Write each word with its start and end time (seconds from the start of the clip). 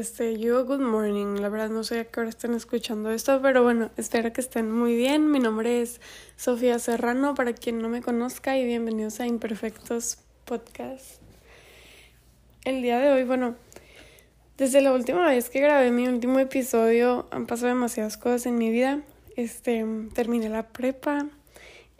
Este, 0.00 0.38
yo, 0.38 0.64
good 0.64 0.80
morning. 0.80 1.40
La 1.42 1.50
verdad 1.50 1.68
no 1.68 1.84
sé 1.84 2.00
a 2.00 2.04
qué 2.06 2.20
hora 2.20 2.30
estén 2.30 2.54
escuchando 2.54 3.10
esto, 3.10 3.38
pero 3.42 3.62
bueno, 3.62 3.90
espero 3.98 4.32
que 4.32 4.40
estén 4.40 4.72
muy 4.72 4.96
bien. 4.96 5.30
Mi 5.30 5.40
nombre 5.40 5.82
es 5.82 6.00
Sofía 6.36 6.78
Serrano, 6.78 7.34
para 7.34 7.52
quien 7.52 7.82
no 7.82 7.90
me 7.90 8.00
conozca, 8.00 8.56
y 8.56 8.64
bienvenidos 8.64 9.20
a 9.20 9.26
Imperfectos 9.26 10.16
Podcast. 10.46 11.20
El 12.64 12.80
día 12.80 12.98
de 12.98 13.10
hoy, 13.10 13.24
bueno, 13.24 13.56
desde 14.56 14.80
la 14.80 14.94
última 14.94 15.26
vez 15.26 15.50
que 15.50 15.60
grabé 15.60 15.90
mi 15.90 16.08
último 16.08 16.38
episodio 16.38 17.28
han 17.30 17.46
pasado 17.46 17.68
demasiadas 17.68 18.16
cosas 18.16 18.46
en 18.46 18.56
mi 18.56 18.70
vida. 18.70 19.02
Este, 19.36 19.84
terminé 20.14 20.48
la 20.48 20.68
prepa 20.68 21.26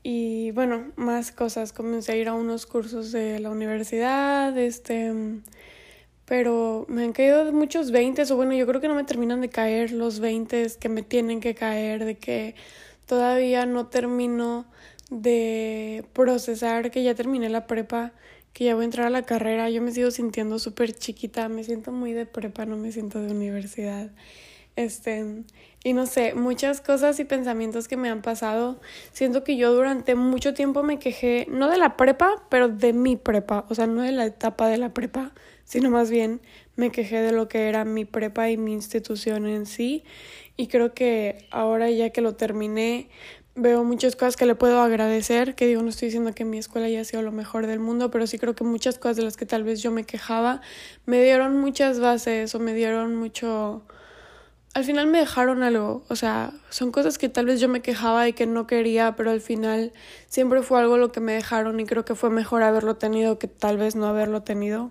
y 0.02 0.52
bueno, 0.52 0.90
más 0.96 1.32
cosas. 1.32 1.74
Comencé 1.74 2.12
a 2.12 2.16
ir 2.16 2.28
a 2.28 2.32
unos 2.32 2.64
cursos 2.64 3.12
de 3.12 3.40
la 3.40 3.50
universidad, 3.50 4.56
este 4.56 5.12
pero 6.30 6.86
me 6.88 7.02
han 7.02 7.12
caído 7.12 7.52
muchos 7.52 7.90
20 7.90 8.22
o 8.22 8.36
bueno, 8.36 8.54
yo 8.54 8.64
creo 8.64 8.80
que 8.80 8.86
no 8.86 8.94
me 8.94 9.02
terminan 9.02 9.40
de 9.40 9.48
caer 9.48 9.90
los 9.90 10.20
20 10.20 10.64
que 10.78 10.88
me 10.88 11.02
tienen 11.02 11.40
que 11.40 11.56
caer, 11.56 12.04
de 12.04 12.18
que 12.18 12.54
todavía 13.04 13.66
no 13.66 13.88
termino 13.88 14.64
de 15.10 16.04
procesar 16.12 16.92
que 16.92 17.02
ya 17.02 17.16
terminé 17.16 17.48
la 17.48 17.66
prepa, 17.66 18.12
que 18.52 18.66
ya 18.66 18.76
voy 18.76 18.82
a 18.82 18.84
entrar 18.84 19.08
a 19.08 19.10
la 19.10 19.22
carrera, 19.22 19.70
yo 19.70 19.82
me 19.82 19.90
sigo 19.90 20.12
sintiendo 20.12 20.60
súper 20.60 20.94
chiquita, 20.94 21.48
me 21.48 21.64
siento 21.64 21.90
muy 21.90 22.12
de 22.12 22.26
prepa, 22.26 22.64
no 22.64 22.76
me 22.76 22.92
siento 22.92 23.20
de 23.20 23.32
universidad. 23.32 24.12
Este, 24.76 25.42
y 25.82 25.94
no 25.94 26.06
sé, 26.06 26.34
muchas 26.34 26.80
cosas 26.80 27.18
y 27.18 27.24
pensamientos 27.24 27.88
que 27.88 27.96
me 27.96 28.08
han 28.08 28.22
pasado. 28.22 28.80
Siento 29.10 29.42
que 29.42 29.56
yo 29.56 29.74
durante 29.74 30.14
mucho 30.14 30.54
tiempo 30.54 30.84
me 30.84 31.00
quejé, 31.00 31.48
no 31.50 31.68
de 31.68 31.76
la 31.76 31.96
prepa, 31.96 32.46
pero 32.50 32.68
de 32.68 32.92
mi 32.92 33.16
prepa, 33.16 33.66
o 33.68 33.74
sea, 33.74 33.88
no 33.88 34.02
de 34.02 34.12
la 34.12 34.26
etapa 34.26 34.68
de 34.68 34.78
la 34.78 34.94
prepa, 34.94 35.32
sino 35.70 35.88
más 35.88 36.10
bien 36.10 36.40
me 36.74 36.90
quejé 36.90 37.20
de 37.20 37.30
lo 37.30 37.46
que 37.46 37.68
era 37.68 37.84
mi 37.84 38.04
prepa 38.04 38.50
y 38.50 38.56
mi 38.56 38.72
institución 38.72 39.46
en 39.46 39.66
sí. 39.66 40.02
Y 40.56 40.66
creo 40.66 40.94
que 40.94 41.46
ahora 41.52 41.88
ya 41.90 42.10
que 42.10 42.20
lo 42.20 42.34
terminé, 42.34 43.08
veo 43.54 43.84
muchas 43.84 44.16
cosas 44.16 44.36
que 44.36 44.46
le 44.46 44.56
puedo 44.56 44.80
agradecer, 44.80 45.54
que 45.54 45.68
digo, 45.68 45.80
no 45.82 45.90
estoy 45.90 46.06
diciendo 46.06 46.34
que 46.34 46.44
mi 46.44 46.58
escuela 46.58 46.88
haya 46.88 47.04
sido 47.04 47.22
lo 47.22 47.30
mejor 47.30 47.68
del 47.68 47.78
mundo, 47.78 48.10
pero 48.10 48.26
sí 48.26 48.36
creo 48.36 48.56
que 48.56 48.64
muchas 48.64 48.98
cosas 48.98 49.18
de 49.18 49.22
las 49.22 49.36
que 49.36 49.46
tal 49.46 49.62
vez 49.62 49.80
yo 49.80 49.92
me 49.92 50.02
quejaba 50.02 50.60
me 51.06 51.22
dieron 51.22 51.56
muchas 51.60 52.00
bases 52.00 52.52
o 52.56 52.58
me 52.58 52.74
dieron 52.74 53.14
mucho... 53.14 53.84
Al 54.74 54.84
final 54.84 55.06
me 55.06 55.18
dejaron 55.18 55.62
algo, 55.62 56.04
o 56.08 56.16
sea, 56.16 56.52
son 56.70 56.90
cosas 56.90 57.16
que 57.16 57.28
tal 57.28 57.46
vez 57.46 57.60
yo 57.60 57.68
me 57.68 57.80
quejaba 57.80 58.26
y 58.26 58.32
que 58.32 58.46
no 58.46 58.66
quería, 58.66 59.14
pero 59.14 59.30
al 59.30 59.40
final 59.40 59.92
siempre 60.26 60.62
fue 60.62 60.80
algo 60.80 60.96
lo 60.96 61.12
que 61.12 61.20
me 61.20 61.32
dejaron 61.32 61.78
y 61.78 61.86
creo 61.86 62.04
que 62.04 62.16
fue 62.16 62.30
mejor 62.30 62.64
haberlo 62.64 62.96
tenido 62.96 63.38
que 63.38 63.46
tal 63.46 63.78
vez 63.78 63.94
no 63.94 64.06
haberlo 64.06 64.42
tenido. 64.42 64.90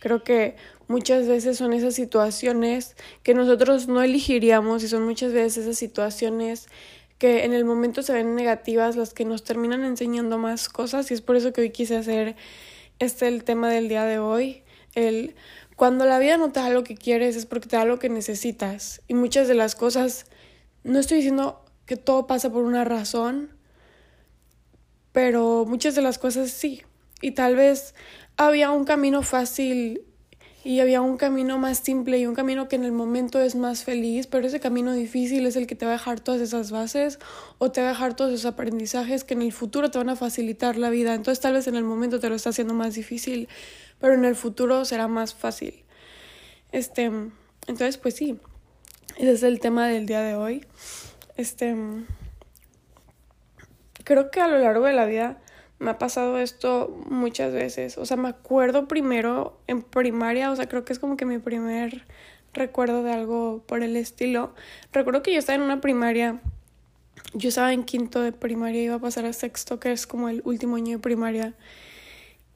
Creo 0.00 0.24
que 0.24 0.56
muchas 0.88 1.28
veces 1.28 1.56
son 1.56 1.72
esas 1.72 1.94
situaciones 1.94 2.96
que 3.22 3.34
nosotros 3.34 3.86
no 3.86 4.02
elegiríamos 4.02 4.82
y 4.82 4.88
son 4.88 5.04
muchas 5.04 5.32
veces 5.32 5.58
esas 5.64 5.78
situaciones 5.78 6.66
que 7.18 7.44
en 7.44 7.52
el 7.52 7.64
momento 7.64 8.02
se 8.02 8.12
ven 8.12 8.34
negativas 8.34 8.96
las 8.96 9.14
que 9.14 9.24
nos 9.24 9.44
terminan 9.44 9.84
enseñando 9.84 10.36
más 10.38 10.68
cosas 10.68 11.10
y 11.10 11.14
es 11.14 11.20
por 11.20 11.36
eso 11.36 11.52
que 11.52 11.60
hoy 11.60 11.70
quise 11.70 11.96
hacer 11.96 12.34
este 12.98 13.28
el 13.28 13.44
tema 13.44 13.70
del 13.70 13.88
día 13.88 14.04
de 14.04 14.18
hoy, 14.18 14.64
el 14.94 15.36
cuando 15.76 16.04
la 16.06 16.18
vida 16.18 16.36
no 16.36 16.50
te 16.50 16.60
da 16.60 16.70
lo 16.70 16.82
que 16.82 16.96
quieres 16.96 17.36
es 17.36 17.46
porque 17.46 17.68
te 17.68 17.76
da 17.76 17.84
lo 17.84 17.98
que 17.98 18.08
necesitas 18.08 19.02
y 19.06 19.14
muchas 19.14 19.48
de 19.48 19.54
las 19.54 19.74
cosas 19.74 20.26
no 20.82 20.98
estoy 20.98 21.18
diciendo 21.18 21.64
que 21.86 21.96
todo 21.96 22.26
pasa 22.26 22.50
por 22.50 22.64
una 22.64 22.84
razón, 22.84 23.50
pero 25.12 25.64
muchas 25.66 25.94
de 25.94 26.02
las 26.02 26.18
cosas 26.18 26.50
sí. 26.50 26.82
Y 27.20 27.32
tal 27.32 27.56
vez 27.56 27.94
había 28.46 28.70
un 28.70 28.84
camino 28.84 29.22
fácil 29.22 30.02
y 30.64 30.80
había 30.80 31.02
un 31.02 31.18
camino 31.18 31.58
más 31.58 31.78
simple 31.78 32.18
y 32.18 32.26
un 32.26 32.34
camino 32.34 32.68
que 32.68 32.76
en 32.76 32.84
el 32.84 32.92
momento 32.92 33.38
es 33.38 33.54
más 33.54 33.84
feliz, 33.84 34.26
pero 34.26 34.46
ese 34.46 34.60
camino 34.60 34.94
difícil 34.94 35.44
es 35.44 35.56
el 35.56 35.66
que 35.66 35.74
te 35.74 35.84
va 35.84 35.92
a 35.92 35.94
dejar 35.94 36.20
todas 36.20 36.40
esas 36.40 36.70
bases 36.70 37.18
o 37.58 37.70
te 37.70 37.82
va 37.82 37.88
a 37.88 37.90
dejar 37.90 38.14
todos 38.14 38.32
esos 38.32 38.46
aprendizajes 38.46 39.24
que 39.24 39.34
en 39.34 39.42
el 39.42 39.52
futuro 39.52 39.90
te 39.90 39.98
van 39.98 40.08
a 40.08 40.16
facilitar 40.16 40.78
la 40.78 40.88
vida. 40.88 41.14
Entonces 41.14 41.40
tal 41.40 41.52
vez 41.52 41.66
en 41.66 41.76
el 41.76 41.84
momento 41.84 42.18
te 42.18 42.30
lo 42.30 42.34
está 42.34 42.48
haciendo 42.48 42.72
más 42.72 42.94
difícil, 42.94 43.46
pero 43.98 44.14
en 44.14 44.24
el 44.24 44.36
futuro 44.36 44.86
será 44.86 45.06
más 45.06 45.34
fácil. 45.34 45.84
Este, 46.72 47.04
entonces 47.66 47.98
pues 47.98 48.14
sí, 48.14 48.38
ese 49.18 49.32
es 49.32 49.42
el 49.42 49.60
tema 49.60 49.86
del 49.86 50.06
día 50.06 50.22
de 50.22 50.34
hoy. 50.34 50.64
Este, 51.36 51.76
creo 54.04 54.30
que 54.30 54.40
a 54.40 54.48
lo 54.48 54.58
largo 54.58 54.86
de 54.86 54.94
la 54.94 55.04
vida 55.04 55.42
me 55.80 55.90
ha 55.90 55.98
pasado 55.98 56.38
esto 56.38 56.94
muchas 57.08 57.52
veces. 57.52 57.98
O 57.98 58.04
sea, 58.04 58.16
me 58.16 58.28
acuerdo 58.28 58.86
primero 58.86 59.58
en 59.66 59.82
primaria, 59.82 60.50
o 60.52 60.56
sea, 60.56 60.68
creo 60.68 60.84
que 60.84 60.92
es 60.92 60.98
como 60.98 61.16
que 61.16 61.24
mi 61.24 61.38
primer 61.38 62.04
recuerdo 62.52 63.02
de 63.02 63.12
algo 63.12 63.64
por 63.66 63.82
el 63.82 63.96
estilo. 63.96 64.54
Recuerdo 64.92 65.22
que 65.22 65.32
yo 65.32 65.38
estaba 65.38 65.56
en 65.56 65.62
una 65.62 65.80
primaria, 65.80 66.40
yo 67.32 67.48
estaba 67.48 67.72
en 67.72 67.84
quinto 67.84 68.20
de 68.20 68.32
primaria, 68.32 68.82
iba 68.82 68.96
a 68.96 69.00
pasar 69.00 69.24
a 69.24 69.32
sexto, 69.32 69.80
que 69.80 69.90
es 69.90 70.06
como 70.06 70.28
el 70.28 70.42
último 70.44 70.76
año 70.76 70.98
de 70.98 71.02
primaria. 71.02 71.54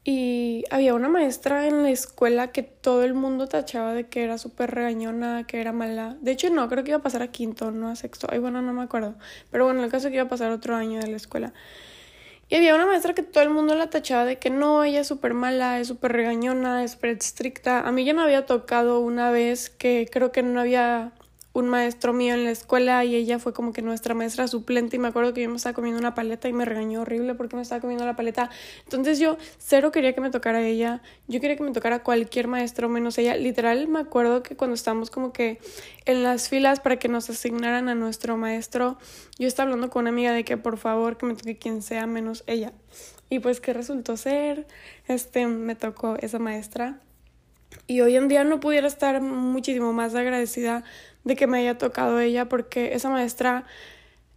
Y 0.07 0.65
había 0.71 0.93
una 0.93 1.09
maestra 1.09 1.67
en 1.67 1.83
la 1.83 1.89
escuela 1.89 2.53
que 2.53 2.63
todo 2.63 3.05
el 3.05 3.15
mundo 3.15 3.49
tachaba 3.49 3.95
de 3.95 4.07
que 4.07 4.23
era 4.23 4.37
súper 4.37 4.71
regañona, 4.71 5.47
que 5.47 5.63
era 5.63 5.73
mala. 5.73 6.19
De 6.21 6.33
hecho, 6.33 6.51
no, 6.51 6.69
creo 6.69 6.85
que 6.85 6.91
iba 6.91 6.99
a 6.99 7.03
pasar 7.03 7.23
a 7.23 7.29
quinto, 7.29 7.71
no 7.71 7.89
a 7.89 7.97
sexto. 7.97 8.27
Ay, 8.31 8.39
bueno, 8.39 8.61
no 8.61 8.75
me 8.75 8.83
acuerdo. 8.83 9.15
Pero 9.51 9.65
bueno, 9.65 9.83
el 9.83 9.91
caso 9.91 10.09
es 10.09 10.11
que 10.11 10.17
iba 10.17 10.27
a 10.27 10.29
pasar 10.29 10.51
otro 10.51 10.77
año 10.77 11.01
de 11.01 11.07
la 11.07 11.17
escuela. 11.17 11.55
Y 12.49 12.57
había 12.57 12.75
una 12.75 12.87
maestra 12.87 13.15
que 13.15 13.23
todo 13.23 13.43
el 13.43 13.51
mundo 13.51 13.75
la 13.75 13.91
tachaba 13.91 14.25
de 14.25 14.39
que 14.39 14.51
no, 14.51 14.85
ella 14.85 15.01
es 15.01 15.07
súper 15.09 15.35
mala, 15.35 15.81
es 15.81 15.89
súper 15.89 16.13
regañona, 16.13 16.85
es 16.85 16.93
súper 16.93 17.11
estricta. 17.11 17.81
A 17.81 17.93
mí 17.93 18.05
ya 18.05 18.15
me 18.15 18.23
había 18.23 18.47
tocado 18.47 19.01
una 19.01 19.31
vez 19.31 19.71
que 19.71 20.09
creo 20.13 20.31
que 20.33 20.43
no 20.43 20.61
había 20.61 21.13
un 21.55 21.69
maestro 21.69 22.13
mío 22.13 22.35
en 22.35 22.43
la 22.43 22.51
escuela 22.51 23.05
y 23.05 23.15
ella 23.15 23.39
fue 23.39 23.53
como 23.53 23.73
que 23.73 23.81
nuestra 23.81 24.13
maestra 24.13 24.49
suplente 24.49 24.97
y 24.97 24.99
me 24.99 25.07
acuerdo 25.07 25.33
que 25.33 25.43
yo 25.43 25.49
me 25.49 25.57
estaba 25.57 25.73
comiendo 25.73 26.01
una 26.01 26.13
paleta 26.13 26.49
y 26.49 26.53
me 26.53 26.65
regañó 26.65 27.03
horrible 27.03 27.35
porque 27.35 27.55
me 27.55 27.63
estaba 27.63 27.81
comiendo 27.81 28.05
la 28.05 28.17
paleta. 28.17 28.51
Entonces 28.83 29.21
yo 29.21 29.39
cero 29.59 29.93
quería 29.93 30.15
que 30.15 30.21
me 30.21 30.31
tocara 30.31 30.61
ella, 30.67 31.01
yo 31.29 31.41
quería 31.41 31.57
que 31.57 31.63
me 31.63 31.71
tocara 31.71 32.03
cualquier 32.03 32.49
maestro 32.49 32.89
menos 32.89 33.17
ella. 33.19 33.37
Literal 33.37 33.87
me 33.87 34.01
acuerdo 34.01 34.43
que 34.43 34.57
cuando 34.57 34.75
estábamos 34.75 35.11
como 35.11 35.33
que 35.33 35.61
en 36.07 36.25
las 36.25 36.49
filas 36.49 36.81
para 36.81 36.99
que 36.99 37.09
nos 37.09 37.31
asignaran 37.31 37.89
a 37.89 37.95
nuestro 37.95 38.37
maestro, 38.37 38.99
yo 39.39 39.47
estaba 39.47 39.69
hablando 39.71 39.91
con 39.91 40.03
una 40.03 40.11
amiga 40.11 40.33
de 40.33 40.45
que 40.45 40.57
por 40.57 40.77
favor 40.77 41.17
que 41.17 41.27
me 41.27 41.35
toque 41.35 41.57
quien 41.57 41.83
sea 41.83 42.09
menos 42.09 42.43
ella. 42.49 42.73
Y 43.31 43.39
pues 43.39 43.61
que 43.61 43.73
resultó 43.73 44.17
ser, 44.17 44.67
este 45.07 45.47
me 45.47 45.77
tocó 45.77 46.17
esa 46.17 46.41
maestra. 46.41 46.99
Y 47.87 48.01
hoy 48.01 48.17
en 48.17 48.29
día 48.29 48.45
no 48.45 48.61
pudiera 48.61 48.87
estar 48.87 49.21
muchísimo 49.21 49.93
más 49.93 50.15
agradecida 50.15 50.85
de 51.25 51.37
que 51.37 51.47
me 51.47 51.59
haya 51.59 51.79
tocado 51.79 52.21
ella 52.21 52.49
porque 52.49 52.95
esa 52.95 53.11
maestra, 53.11 53.65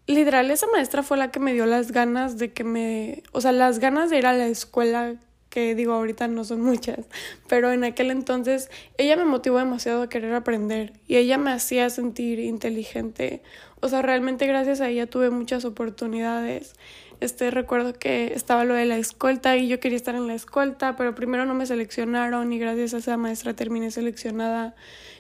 literal, 0.08 0.50
esa 0.52 0.68
maestra 0.68 1.04
fue 1.04 1.18
la 1.18 1.32
que 1.32 1.40
me 1.40 1.54
dio 1.54 1.66
las 1.66 1.92
ganas 1.92 2.38
de 2.38 2.52
que 2.54 2.64
me, 2.64 3.24
o 3.32 3.42
sea, 3.42 3.52
las 3.52 3.80
ganas 3.80 4.10
de 4.10 4.18
ir 4.18 4.26
a 4.26 4.34
la 4.34 4.48
escuela 4.48 5.16
que 5.50 5.76
digo 5.76 5.94
ahorita 5.94 6.28
no 6.28 6.44
son 6.44 6.62
muchas, 6.62 7.06
pero 7.48 7.72
en 7.72 7.84
aquel 7.84 8.12
entonces 8.12 8.70
ella 8.98 9.16
me 9.16 9.26
motivó 9.26 9.60
demasiado 9.60 10.02
a 10.02 10.10
querer 10.10 10.34
aprender 10.34 10.94
y 11.08 11.16
ella 11.16 11.38
me 11.38 11.52
hacía 11.52 11.90
sentir 11.90 12.40
inteligente. 12.40 13.42
O 13.80 13.90
sea, 13.90 14.02
realmente 14.02 14.48
gracias 14.48 14.82
a 14.82 14.90
ella 14.90 15.08
tuve 15.08 15.30
muchas 15.30 15.66
oportunidades. 15.66 16.74
Este 17.20 17.50
recuerdo 17.50 17.94
que 17.94 18.34
estaba 18.36 18.64
lo 18.64 18.76
de 18.76 18.86
la 18.86 18.98
escolta 18.98 19.58
y 19.58 19.68
yo 19.68 19.80
quería 19.80 19.96
estar 19.96 20.16
en 20.16 20.28
la 20.28 20.36
escolta, 20.36 20.96
pero 20.96 21.16
primero 21.16 21.46
no 21.46 21.56
me 21.56 21.66
seleccionaron 21.66 22.54
y 22.54 22.60
gracias 22.60 22.94
a 22.94 22.98
esa 22.98 23.18
maestra 23.18 23.56
terminé 23.56 23.90
seleccionada 23.90 24.76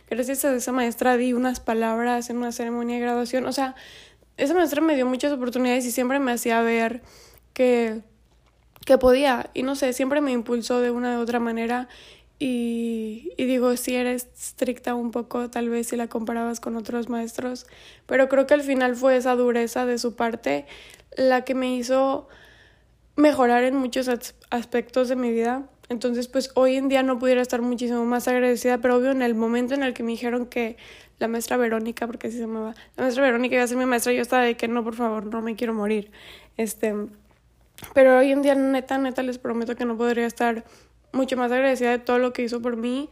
gracias 0.09 0.45
a 0.45 0.55
esa 0.55 0.71
maestra 0.71 1.17
di 1.17 1.33
unas 1.33 1.59
palabras 1.59 2.29
en 2.29 2.37
una 2.37 2.51
ceremonia 2.51 2.95
de 2.95 3.01
graduación. 3.01 3.45
O 3.45 3.51
sea, 3.51 3.75
esa 4.37 4.53
maestra 4.53 4.81
me 4.81 4.95
dio 4.95 5.05
muchas 5.05 5.31
oportunidades 5.31 5.85
y 5.85 5.91
siempre 5.91 6.19
me 6.19 6.31
hacía 6.31 6.61
ver 6.61 7.01
que, 7.53 8.01
que 8.85 8.97
podía. 8.97 9.49
Y 9.53 9.63
no 9.63 9.75
sé, 9.75 9.93
siempre 9.93 10.21
me 10.21 10.31
impulsó 10.31 10.79
de 10.79 10.91
una 10.91 11.17
u 11.19 11.21
otra 11.21 11.39
manera. 11.39 11.87
Y, 12.39 13.33
y 13.35 13.45
digo, 13.45 13.75
si 13.77 13.95
eres 13.95 14.27
estricta 14.37 14.93
un 14.93 15.11
poco, 15.11 15.49
tal 15.49 15.69
vez 15.69 15.87
si 15.87 15.95
la 15.95 16.07
comparabas 16.07 16.59
con 16.59 16.75
otros 16.75 17.09
maestros, 17.09 17.65
pero 18.05 18.29
creo 18.29 18.45
que 18.45 18.53
al 18.53 18.61
final 18.61 18.95
fue 18.95 19.17
esa 19.17 19.35
dureza 19.35 19.87
de 19.87 19.97
su 19.97 20.15
parte 20.15 20.67
la 21.15 21.43
que 21.43 21.55
me 21.55 21.75
hizo 21.75 22.27
mejorar 23.15 23.63
en 23.63 23.75
muchos 23.75 24.07
aspectos 24.51 25.09
de 25.09 25.15
mi 25.15 25.31
vida 25.31 25.67
entonces, 25.89 26.27
pues 26.27 26.51
hoy 26.55 26.75
en 26.75 26.89
día 26.89 27.03
no 27.03 27.17
pudiera 27.17 27.41
estar 27.41 27.61
muchísimo 27.61 28.03
más 28.05 28.27
agradecida, 28.27 28.79
pero 28.79 28.97
obvio 28.97 29.11
en 29.11 29.21
el 29.21 29.35
momento 29.35 29.73
en 29.73 29.83
el 29.83 29.93
que 29.93 30.03
me 30.03 30.11
dijeron 30.11 30.45
que 30.45 30.77
la 31.19 31.27
maestra 31.27 31.57
Verónica, 31.57 32.05
porque 32.07 32.27
así 32.27 32.37
se 32.37 32.43
llamaba, 32.43 32.75
la 32.95 33.03
maestra 33.03 33.23
Verónica 33.23 33.55
iba 33.55 33.63
a 33.63 33.67
ser 33.67 33.77
mi 33.77 33.85
maestra, 33.85 34.11
yo 34.13 34.21
estaba 34.21 34.43
de 34.43 34.57
que 34.57 34.67
no, 34.67 34.83
por 34.83 34.95
favor, 34.95 35.25
no 35.25 35.41
me 35.41 35.55
quiero 35.55 35.73
morir. 35.73 36.11
Este, 36.57 36.93
pero 37.93 38.17
hoy 38.17 38.31
en 38.31 38.41
día, 38.41 38.55
neta, 38.55 38.97
neta, 38.97 39.23
les 39.23 39.37
prometo 39.37 39.75
que 39.75 39.85
no 39.85 39.97
podría 39.97 40.25
estar 40.25 40.65
mucho 41.13 41.37
más 41.37 41.51
agradecida 41.51 41.91
de 41.91 41.99
todo 41.99 42.19
lo 42.19 42.33
que 42.33 42.43
hizo 42.43 42.61
por 42.61 42.75
mí 42.75 43.09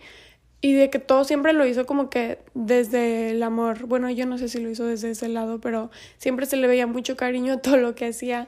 y 0.61 0.73
de 0.73 0.89
que 0.89 0.99
todo 0.99 1.23
siempre 1.23 1.53
lo 1.53 1.65
hizo 1.65 1.85
como 1.85 2.09
que 2.09 2.39
desde 2.53 3.31
el 3.31 3.43
amor. 3.43 3.85
Bueno, 3.85 4.09
yo 4.09 4.25
no 4.25 4.37
sé 4.37 4.49
si 4.49 4.59
lo 4.59 4.69
hizo 4.69 4.85
desde 4.85 5.11
ese 5.11 5.29
lado, 5.29 5.59
pero 5.61 5.91
siempre 6.17 6.45
se 6.45 6.57
le 6.57 6.67
veía 6.67 6.87
mucho 6.87 7.15
cariño 7.15 7.53
a 7.53 7.57
todo 7.57 7.77
lo 7.77 7.95
que 7.95 8.07
hacía. 8.07 8.47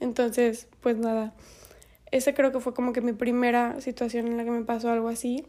Entonces, 0.00 0.66
pues 0.80 0.96
nada. 0.96 1.32
Ese 2.12 2.34
creo 2.34 2.52
que 2.52 2.60
fue 2.60 2.74
como 2.74 2.92
que 2.92 3.00
mi 3.00 3.14
primera 3.14 3.80
situación 3.80 4.26
en 4.28 4.36
la 4.36 4.44
que 4.44 4.50
me 4.50 4.64
pasó 4.64 4.90
algo 4.90 5.08
así. 5.08 5.46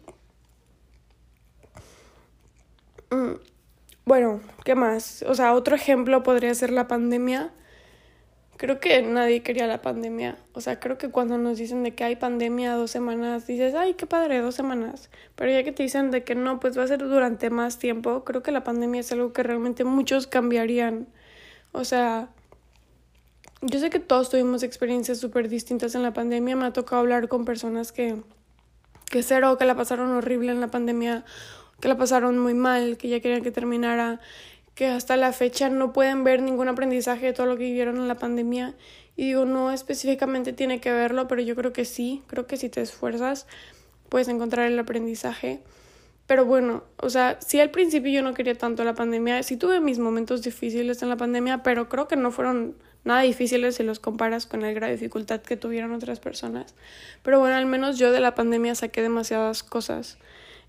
Mm, 3.12 3.34
bueno, 4.06 4.42
¿qué 4.64 4.74
más? 4.74 5.24
O 5.28 5.36
sea, 5.36 5.54
otro 5.54 5.76
ejemplo 5.76 6.24
podría 6.24 6.56
ser 6.56 6.72
la 6.72 6.88
pandemia. 6.88 7.52
Creo 8.58 8.80
que 8.80 9.02
nadie 9.02 9.44
quería 9.44 9.68
la 9.68 9.82
pandemia. 9.82 10.38
O 10.54 10.62
sea, 10.62 10.80
creo 10.80 10.98
que 10.98 11.10
cuando 11.10 11.38
nos 11.38 11.58
dicen 11.58 11.84
de 11.84 11.96
que 11.96 12.06
hay 12.06 12.16
pandemia 12.16 12.74
dos 12.76 12.92
semanas, 12.92 13.46
dices, 13.46 13.76
ay, 13.76 13.96
qué 13.96 14.06
padre, 14.06 14.40
dos 14.40 14.56
semanas. 14.56 15.10
Pero 15.36 15.52
ya 15.52 15.64
que 15.64 15.74
te 15.74 15.84
dicen 15.84 16.12
de 16.12 16.24
que 16.24 16.34
no, 16.36 16.62
pues 16.62 16.78
va 16.78 16.84
a 16.84 16.88
ser 16.88 17.00
durante 17.00 17.50
más 17.50 17.78
tiempo, 17.78 18.24
creo 18.24 18.42
que 18.42 18.54
la 18.54 18.64
pandemia 18.64 19.02
es 19.02 19.12
algo 19.12 19.34
que 19.34 19.44
realmente 19.44 19.84
muchos 19.84 20.28
cambiarían. 20.28 21.08
O 21.74 21.84
sea, 21.84 22.30
yo 23.66 23.80
sé 23.80 23.90
que 23.90 24.00
todos 24.00 24.30
tuvimos 24.30 24.62
experiencias 24.64 25.20
súper 25.20 25.50
distintas 25.50 25.96
en 25.96 26.04
la 26.04 26.14
pandemia. 26.14 26.56
Me 26.56 26.66
ha 26.66 26.74
tocado 26.74 27.02
hablar 27.02 27.28
con 27.28 27.46
personas 27.46 27.92
que, 27.92 28.22
que 29.10 29.24
cero, 29.24 29.58
que 29.58 29.66
la 29.66 29.76
pasaron 29.76 30.12
horrible 30.12 30.52
en 30.52 30.60
la 30.60 30.68
pandemia, 30.68 31.24
que 31.80 31.88
la 31.88 31.98
pasaron 31.98 32.38
muy 32.38 32.54
mal, 32.54 32.98
que 32.98 33.08
ya 33.08 33.20
querían 33.20 33.42
que 33.42 33.52
terminara 33.52 34.20
que 34.76 34.88
hasta 34.88 35.18
la 35.18 35.32
fecha 35.34 35.70
no 35.70 35.94
pueden 35.94 36.24
ver 36.24 36.42
ningún 36.42 36.68
aprendizaje 36.68 37.28
de 37.28 37.34
todo 37.34 37.46
lo 37.46 37.58
que 37.58 37.64
vivieron 37.64 37.98
en 37.98 38.08
la 38.08 38.16
pandemia. 38.16 38.74
Y 39.16 39.28
digo, 39.28 39.46
no 39.46 39.72
específicamente 39.72 40.54
tiene 40.54 40.82
que 40.82 40.92
verlo, 40.92 41.28
pero 41.28 41.42
yo 41.42 41.56
creo 41.56 41.74
que 41.74 41.86
sí, 41.86 42.24
creo 42.28 42.48
que 42.48 42.58
si 42.58 42.70
te 42.70 42.82
esfuerzas 42.82 43.46
puedes 44.10 44.28
encontrar 44.28 44.68
el 44.72 44.80
aprendizaje. 44.80 45.62
Pero 46.26 46.46
bueno, 46.46 46.84
o 46.98 47.10
sea, 47.10 47.38
sí 47.42 47.60
al 47.60 47.70
principio 47.70 48.12
yo 48.12 48.24
no 48.24 48.34
quería 48.34 48.56
tanto 48.56 48.84
la 48.84 48.96
pandemia, 48.96 49.44
sí 49.44 49.58
tuve 49.58 49.80
mis 49.80 50.00
momentos 50.00 50.42
difíciles 50.42 51.04
en 51.04 51.10
la 51.10 51.18
pandemia, 51.18 51.62
pero 51.64 51.90
creo 51.90 52.08
que 52.08 52.16
no 52.16 52.32
fueron 52.32 52.76
nada 53.04 53.22
difíciles 53.22 53.76
si 53.76 53.84
los 53.84 54.00
comparas 54.00 54.46
con 54.46 54.62
la 54.62 54.72
gran 54.72 54.92
dificultad 54.92 55.42
que 55.42 55.58
tuvieron 55.58 55.94
otras 55.94 56.20
personas. 56.20 56.76
Pero 57.24 57.40
bueno, 57.40 57.56
al 57.56 57.66
menos 57.66 57.98
yo 57.98 58.12
de 58.12 58.20
la 58.20 58.36
pandemia 58.36 58.76
saqué 58.76 59.02
demasiadas 59.02 59.64
cosas. 59.64 60.18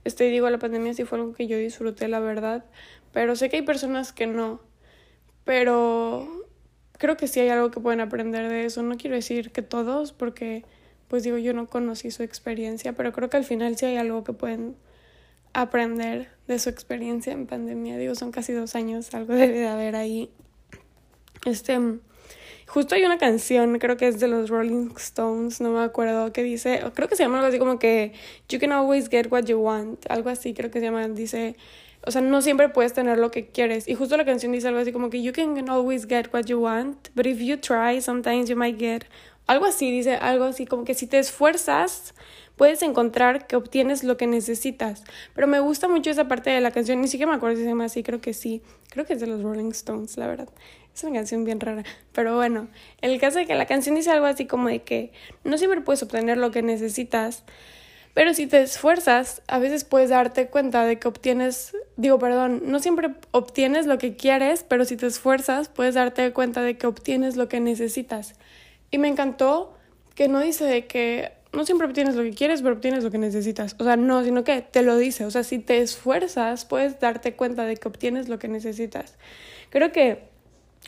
Este 0.04 0.24
digo, 0.24 0.48
la 0.50 0.58
pandemia 0.58 0.94
sí 0.94 1.04
fue 1.04 1.18
algo 1.18 1.32
que 1.32 1.46
yo 1.46 1.56
disfruté, 1.56 2.08
la 2.08 2.20
verdad, 2.20 2.64
pero 3.12 3.36
sé 3.36 3.48
que 3.48 3.56
hay 3.56 3.62
personas 3.62 4.12
que 4.12 4.26
no. 4.26 4.60
Pero 5.44 6.28
creo 6.98 7.16
que 7.16 7.28
sí 7.28 7.40
hay 7.40 7.48
algo 7.48 7.70
que 7.70 7.80
pueden 7.80 8.00
aprender 8.00 8.48
de 8.48 8.64
eso. 8.64 8.82
No 8.82 8.96
quiero 8.96 9.16
decir 9.16 9.50
que 9.50 9.62
todos, 9.62 10.12
porque 10.12 10.64
pues 11.08 11.22
digo, 11.22 11.38
yo 11.38 11.52
no 11.52 11.66
conocí 11.66 12.10
su 12.10 12.22
experiencia, 12.22 12.94
pero 12.94 13.12
creo 13.12 13.30
que 13.30 13.36
al 13.36 13.44
final 13.44 13.76
sí 13.76 13.86
hay 13.86 13.96
algo 13.96 14.24
que 14.24 14.32
pueden 14.32 14.76
aprender 15.52 16.28
de 16.48 16.58
su 16.58 16.68
experiencia 16.68 17.32
en 17.32 17.46
pandemia. 17.46 17.96
Digo, 17.96 18.14
son 18.14 18.32
casi 18.32 18.52
dos 18.52 18.74
años, 18.74 19.14
algo 19.14 19.32
debe 19.34 19.60
de 19.60 19.68
haber 19.68 19.96
ahí. 19.96 20.30
Este, 21.46 21.78
justo 22.66 22.94
hay 22.94 23.04
una 23.04 23.18
canción, 23.18 23.78
creo 23.78 23.96
que 23.96 24.08
es 24.08 24.20
de 24.20 24.28
los 24.28 24.50
Rolling 24.50 24.90
Stones, 24.96 25.60
no 25.60 25.70
me 25.70 25.82
acuerdo, 25.82 26.32
que 26.32 26.42
dice, 26.42 26.82
creo 26.94 27.08
que 27.08 27.16
se 27.16 27.22
llama 27.22 27.38
algo 27.38 27.48
así 27.48 27.58
como 27.58 27.78
que 27.78 28.12
You 28.48 28.58
can 28.58 28.72
always 28.72 29.08
get 29.08 29.30
what 29.30 29.44
you 29.44 29.58
want, 29.58 30.04
algo 30.10 30.30
así 30.30 30.54
creo 30.54 30.70
que 30.70 30.80
se 30.80 30.86
llama, 30.86 31.06
dice, 31.08 31.56
o 32.06 32.10
sea, 32.10 32.20
no 32.20 32.42
siempre 32.42 32.68
puedes 32.68 32.92
tener 32.92 33.18
lo 33.18 33.30
que 33.30 33.46
quieres. 33.46 33.88
Y 33.88 33.94
justo 33.94 34.16
la 34.16 34.24
canción 34.24 34.52
dice 34.52 34.68
algo 34.68 34.80
así 34.80 34.92
como 34.92 35.08
que 35.08 35.22
you 35.22 35.32
can 35.32 35.68
always 35.70 36.06
get 36.06 36.28
what 36.32 36.44
you 36.44 36.58
want, 36.58 37.08
but 37.14 37.26
if 37.26 37.38
you 37.40 37.56
try, 37.56 38.00
sometimes 38.00 38.48
you 38.48 38.56
might 38.56 38.78
get. 38.78 39.04
Algo 39.46 39.66
así, 39.66 39.90
dice 39.90 40.16
algo 40.16 40.44
así 40.44 40.66
como 40.66 40.84
que 40.84 40.94
si 40.94 41.06
te 41.06 41.18
esfuerzas, 41.18 42.14
puedes 42.56 42.82
encontrar 42.82 43.46
que 43.46 43.56
obtienes 43.56 44.04
lo 44.04 44.16
que 44.16 44.26
necesitas. 44.26 45.04
Pero 45.34 45.46
me 45.46 45.60
gusta 45.60 45.88
mucho 45.88 46.10
esa 46.10 46.28
parte 46.28 46.50
de 46.50 46.60
la 46.60 46.70
canción, 46.70 47.00
ni 47.00 47.08
siquiera 47.08 47.30
me 47.30 47.36
acuerdo 47.36 47.56
si 47.56 47.62
se 47.62 47.68
llama 47.68 47.86
así, 47.86 48.02
creo 48.02 48.20
que 48.20 48.32
sí. 48.32 48.62
Creo 48.90 49.06
que 49.06 49.14
es 49.14 49.20
de 49.20 49.26
los 49.26 49.42
Rolling 49.42 49.70
Stones, 49.70 50.16
la 50.16 50.26
verdad. 50.26 50.48
Es 50.94 51.02
una 51.04 51.14
canción 51.14 51.44
bien 51.44 51.60
rara. 51.60 51.82
Pero 52.12 52.36
bueno, 52.36 52.68
el 53.00 53.18
caso 53.20 53.38
de 53.38 53.46
que 53.46 53.54
la 53.54 53.66
canción 53.66 53.94
dice 53.96 54.10
algo 54.10 54.26
así 54.26 54.46
como 54.46 54.68
de 54.68 54.82
que 54.82 55.12
no 55.42 55.58
siempre 55.58 55.80
puedes 55.80 56.02
obtener 56.02 56.38
lo 56.38 56.50
que 56.50 56.62
necesitas 56.62 57.44
pero 58.14 58.32
si 58.32 58.46
te 58.46 58.62
esfuerzas, 58.62 59.42
a 59.48 59.58
veces 59.58 59.84
puedes 59.84 60.10
darte 60.10 60.46
cuenta 60.46 60.84
de 60.84 61.00
que 61.00 61.08
obtienes, 61.08 61.76
digo, 61.96 62.20
perdón, 62.20 62.62
no 62.66 62.78
siempre 62.78 63.10
obtienes 63.32 63.86
lo 63.86 63.98
que 63.98 64.14
quieres, 64.14 64.64
pero 64.66 64.84
si 64.84 64.96
te 64.96 65.06
esfuerzas, 65.06 65.68
puedes 65.68 65.96
darte 65.96 66.32
cuenta 66.32 66.62
de 66.62 66.78
que 66.78 66.86
obtienes 66.86 67.34
lo 67.34 67.48
que 67.48 67.58
necesitas. 67.58 68.36
Y 68.92 68.98
me 68.98 69.08
encantó 69.08 69.76
que 70.14 70.28
no 70.28 70.38
dice 70.38 70.64
de 70.64 70.86
que 70.86 71.32
no 71.52 71.64
siempre 71.66 71.88
obtienes 71.88 72.14
lo 72.14 72.22
que 72.22 72.34
quieres, 72.34 72.62
pero 72.62 72.76
obtienes 72.76 73.02
lo 73.02 73.10
que 73.10 73.18
necesitas. 73.18 73.74
O 73.80 73.84
sea, 73.84 73.96
no, 73.96 74.22
sino 74.22 74.44
que 74.44 74.62
te 74.62 74.82
lo 74.82 74.96
dice. 74.96 75.24
O 75.24 75.30
sea, 75.32 75.42
si 75.42 75.58
te 75.58 75.78
esfuerzas, 75.78 76.64
puedes 76.64 77.00
darte 77.00 77.34
cuenta 77.34 77.64
de 77.64 77.76
que 77.76 77.88
obtienes 77.88 78.28
lo 78.28 78.38
que 78.38 78.46
necesitas. 78.46 79.16
Creo 79.70 79.90
que 79.90 80.33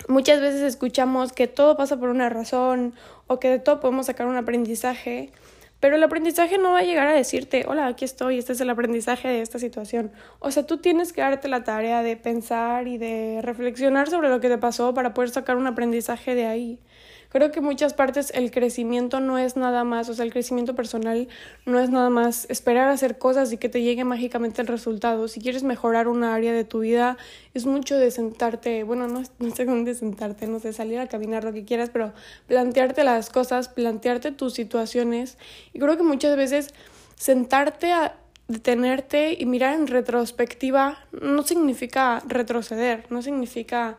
muchas 0.08 0.40
veces 0.40 0.62
escuchamos 0.62 1.32
que 1.32 1.46
todo 1.46 1.76
pasa 1.76 1.98
por 1.98 2.08
una 2.08 2.28
razón 2.28 2.94
o 3.26 3.38
que 3.40 3.50
de 3.50 3.58
todo 3.58 3.80
podemos 3.80 4.06
sacar 4.06 4.26
un 4.26 4.36
aprendizaje. 4.36 5.32
Pero 5.78 5.96
el 5.96 6.02
aprendizaje 6.02 6.56
no 6.56 6.72
va 6.72 6.78
a 6.78 6.82
llegar 6.82 7.06
a 7.06 7.12
decirte, 7.12 7.66
hola, 7.68 7.86
aquí 7.86 8.06
estoy, 8.06 8.38
este 8.38 8.54
es 8.54 8.60
el 8.62 8.70
aprendizaje 8.70 9.28
de 9.28 9.42
esta 9.42 9.58
situación. 9.58 10.10
O 10.38 10.50
sea, 10.50 10.64
tú 10.64 10.78
tienes 10.78 11.12
que 11.12 11.20
darte 11.20 11.48
la 11.48 11.64
tarea 11.64 12.02
de 12.02 12.16
pensar 12.16 12.88
y 12.88 12.96
de 12.96 13.40
reflexionar 13.42 14.08
sobre 14.08 14.30
lo 14.30 14.40
que 14.40 14.48
te 14.48 14.56
pasó 14.56 14.94
para 14.94 15.12
poder 15.12 15.30
sacar 15.30 15.56
un 15.56 15.66
aprendizaje 15.66 16.34
de 16.34 16.46
ahí. 16.46 16.80
Creo 17.28 17.50
que 17.52 17.60
muchas 17.60 17.94
partes 17.94 18.30
el 18.34 18.50
crecimiento 18.50 19.20
no 19.20 19.38
es 19.38 19.56
nada 19.56 19.84
más, 19.84 20.08
o 20.08 20.14
sea, 20.14 20.24
el 20.24 20.32
crecimiento 20.32 20.74
personal 20.74 21.28
no 21.64 21.80
es 21.80 21.90
nada 21.90 22.10
más 22.10 22.46
esperar 22.48 22.88
a 22.88 22.92
hacer 22.92 23.18
cosas 23.18 23.52
y 23.52 23.58
que 23.58 23.68
te 23.68 23.82
llegue 23.82 24.04
mágicamente 24.04 24.62
el 24.62 24.68
resultado. 24.68 25.28
Si 25.28 25.40
quieres 25.40 25.62
mejorar 25.62 26.08
una 26.08 26.34
área 26.34 26.52
de 26.52 26.64
tu 26.64 26.80
vida, 26.80 27.16
es 27.54 27.66
mucho 27.66 27.96
de 27.96 28.10
sentarte, 28.10 28.84
bueno, 28.84 29.08
no, 29.08 29.22
no 29.38 29.50
sé 29.54 29.64
dónde 29.64 29.94
sentarte, 29.94 30.46
no 30.46 30.60
sé, 30.60 30.72
salir 30.72 30.98
a 30.98 31.08
caminar 31.08 31.44
lo 31.44 31.52
que 31.52 31.64
quieras, 31.64 31.90
pero 31.92 32.12
plantearte 32.46 33.04
las 33.04 33.30
cosas, 33.30 33.68
plantearte 33.68 34.32
tus 34.32 34.54
situaciones. 34.54 35.38
Y 35.72 35.78
creo 35.78 35.96
que 35.96 36.02
muchas 36.02 36.36
veces 36.36 36.72
sentarte 37.16 37.92
a 37.92 38.16
detenerte 38.48 39.36
y 39.38 39.46
mirar 39.46 39.74
en 39.74 39.86
retrospectiva 39.88 40.98
no 41.12 41.42
significa 41.42 42.22
retroceder, 42.26 43.04
no 43.10 43.22
significa 43.22 43.98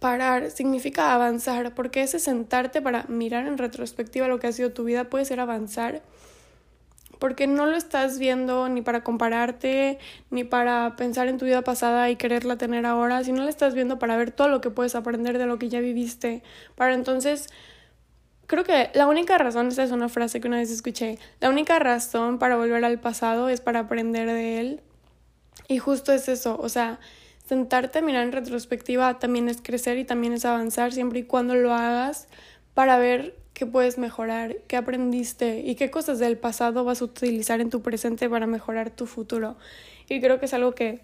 parar 0.00 0.50
significa 0.50 1.14
avanzar, 1.14 1.74
porque 1.74 2.02
ese 2.02 2.18
sentarte 2.18 2.82
para 2.82 3.04
mirar 3.08 3.46
en 3.46 3.58
retrospectiva 3.58 4.28
lo 4.28 4.38
que 4.38 4.46
ha 4.46 4.52
sido 4.52 4.72
tu 4.72 4.84
vida 4.84 5.04
puede 5.04 5.24
ser 5.24 5.40
avanzar, 5.40 6.02
porque 7.18 7.46
no 7.46 7.66
lo 7.66 7.76
estás 7.76 8.18
viendo 8.18 8.68
ni 8.68 8.82
para 8.82 9.02
compararte, 9.02 9.98
ni 10.30 10.44
para 10.44 10.96
pensar 10.96 11.28
en 11.28 11.38
tu 11.38 11.44
vida 11.44 11.62
pasada 11.62 12.10
y 12.10 12.16
quererla 12.16 12.56
tener 12.56 12.86
ahora, 12.86 13.24
sino 13.24 13.42
lo 13.42 13.48
estás 13.48 13.74
viendo 13.74 13.98
para 13.98 14.16
ver 14.16 14.30
todo 14.30 14.48
lo 14.48 14.60
que 14.60 14.70
puedes 14.70 14.94
aprender 14.94 15.38
de 15.38 15.46
lo 15.46 15.58
que 15.58 15.68
ya 15.68 15.80
viviste, 15.80 16.42
para 16.74 16.94
entonces... 16.94 17.48
Creo 18.46 18.64
que 18.64 18.90
la 18.94 19.06
única 19.06 19.36
razón, 19.36 19.68
esta 19.68 19.82
es 19.82 19.90
una 19.90 20.08
frase 20.08 20.40
que 20.40 20.48
una 20.48 20.56
vez 20.56 20.70
escuché, 20.70 21.18
la 21.38 21.50
única 21.50 21.78
razón 21.78 22.38
para 22.38 22.56
volver 22.56 22.82
al 22.82 22.98
pasado 22.98 23.50
es 23.50 23.60
para 23.60 23.80
aprender 23.80 24.26
de 24.26 24.58
él. 24.58 24.80
Y 25.68 25.76
justo 25.76 26.14
es 26.14 26.30
eso, 26.30 26.58
o 26.58 26.70
sea, 26.70 26.98
Sentarte 27.48 28.02
mirar 28.02 28.24
en 28.24 28.32
retrospectiva 28.32 29.18
también 29.18 29.48
es 29.48 29.62
crecer 29.62 29.96
y 29.96 30.04
también 30.04 30.34
es 30.34 30.44
avanzar 30.44 30.92
siempre 30.92 31.20
y 31.20 31.22
cuando 31.22 31.54
lo 31.54 31.72
hagas 31.72 32.28
para 32.74 32.98
ver 32.98 33.36
qué 33.54 33.64
puedes 33.64 33.96
mejorar, 33.96 34.56
qué 34.66 34.76
aprendiste 34.76 35.60
y 35.60 35.74
qué 35.74 35.90
cosas 35.90 36.18
del 36.18 36.36
pasado 36.36 36.84
vas 36.84 37.00
a 37.00 37.06
utilizar 37.06 37.62
en 37.62 37.70
tu 37.70 37.80
presente 37.80 38.28
para 38.28 38.46
mejorar 38.46 38.90
tu 38.90 39.06
futuro. 39.06 39.56
Y 40.10 40.20
creo 40.20 40.38
que 40.38 40.44
es 40.44 40.52
algo 40.52 40.72
que, 40.74 41.00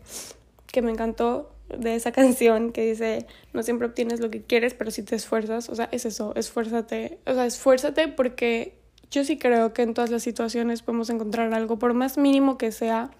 que 0.67 0.83
me 0.83 0.91
encantó 0.91 1.51
de 1.69 1.95
esa 1.95 2.13
canción 2.21 2.73
que 2.73 2.91
dice, 2.91 3.27
no 3.55 3.63
siempre 3.63 3.87
obtienes 3.87 4.21
lo 4.21 4.31
que 4.31 4.43
quieres, 4.43 4.75
pero 4.75 4.91
si 4.91 5.03
te 5.03 5.17
esfuerzas, 5.17 5.71
o 5.71 5.75
sea, 5.75 5.89
es 5.93 6.05
eso, 6.05 6.35
esfuérzate, 6.37 7.21
o 7.25 7.33
sea, 7.33 7.47
esfuérzate 7.47 8.09
porque 8.09 8.75
yo 9.11 9.25
sí 9.25 9.39
creo 9.39 9.73
que 9.73 9.81
en 9.81 9.95
todas 9.95 10.11
las 10.11 10.23
situaciones 10.23 10.83
podemos 10.83 11.09
encontrar 11.09 11.55
algo, 11.55 11.79
por 11.79 11.95
más 11.95 12.19
mínimo 12.19 12.59
que 12.59 12.71
sea, 12.71 13.11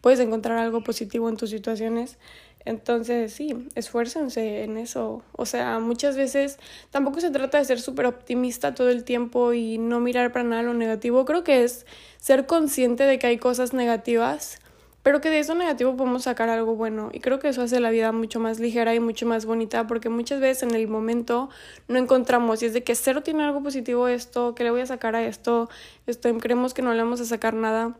puedes 0.00 0.20
encontrar 0.20 0.58
algo 0.58 0.82
positivo 0.82 1.28
en 1.28 1.36
tus 1.36 1.50
situaciones. 1.50 2.18
Entonces, 2.68 3.32
sí, 3.32 3.66
esfuércense 3.76 4.62
en 4.62 4.76
eso. 4.76 5.22
O 5.32 5.46
sea, 5.46 5.78
muchas 5.78 6.18
veces 6.18 6.58
tampoco 6.90 7.18
se 7.18 7.30
trata 7.30 7.56
de 7.56 7.64
ser 7.64 7.80
súper 7.80 8.04
optimista 8.04 8.74
todo 8.74 8.90
el 8.90 9.04
tiempo 9.04 9.54
y 9.54 9.78
no 9.78 10.00
mirar 10.00 10.32
para 10.32 10.44
nada 10.44 10.62
lo 10.62 10.74
negativo. 10.74 11.24
Creo 11.24 11.44
que 11.44 11.64
es 11.64 11.86
ser 12.18 12.44
consciente 12.44 13.04
de 13.04 13.18
que 13.18 13.26
hay 13.26 13.38
cosas 13.38 13.72
negativas, 13.72 14.58
pero 15.02 15.22
que 15.22 15.30
de 15.30 15.38
eso 15.38 15.54
negativo 15.54 15.96
podemos 15.96 16.24
sacar 16.24 16.50
algo 16.50 16.76
bueno. 16.76 17.08
Y 17.10 17.20
creo 17.20 17.38
que 17.38 17.48
eso 17.48 17.62
hace 17.62 17.80
la 17.80 17.88
vida 17.88 18.12
mucho 18.12 18.38
más 18.38 18.60
ligera 18.60 18.94
y 18.94 19.00
mucho 19.00 19.24
más 19.24 19.46
bonita, 19.46 19.86
porque 19.86 20.10
muchas 20.10 20.38
veces 20.38 20.64
en 20.64 20.74
el 20.74 20.88
momento 20.88 21.48
no 21.88 21.96
encontramos. 21.96 22.62
Y 22.62 22.66
es 22.66 22.74
de 22.74 22.84
que 22.84 22.94
cero 22.94 23.22
tiene 23.22 23.44
algo 23.44 23.62
positivo 23.62 24.08
esto, 24.08 24.54
que 24.54 24.64
le 24.64 24.70
voy 24.70 24.82
a 24.82 24.86
sacar 24.86 25.16
a 25.16 25.24
esto, 25.24 25.70
esto 26.06 26.36
creemos 26.36 26.74
que 26.74 26.82
no 26.82 26.92
le 26.92 27.02
vamos 27.02 27.22
a 27.22 27.24
sacar 27.24 27.54
nada. 27.54 27.96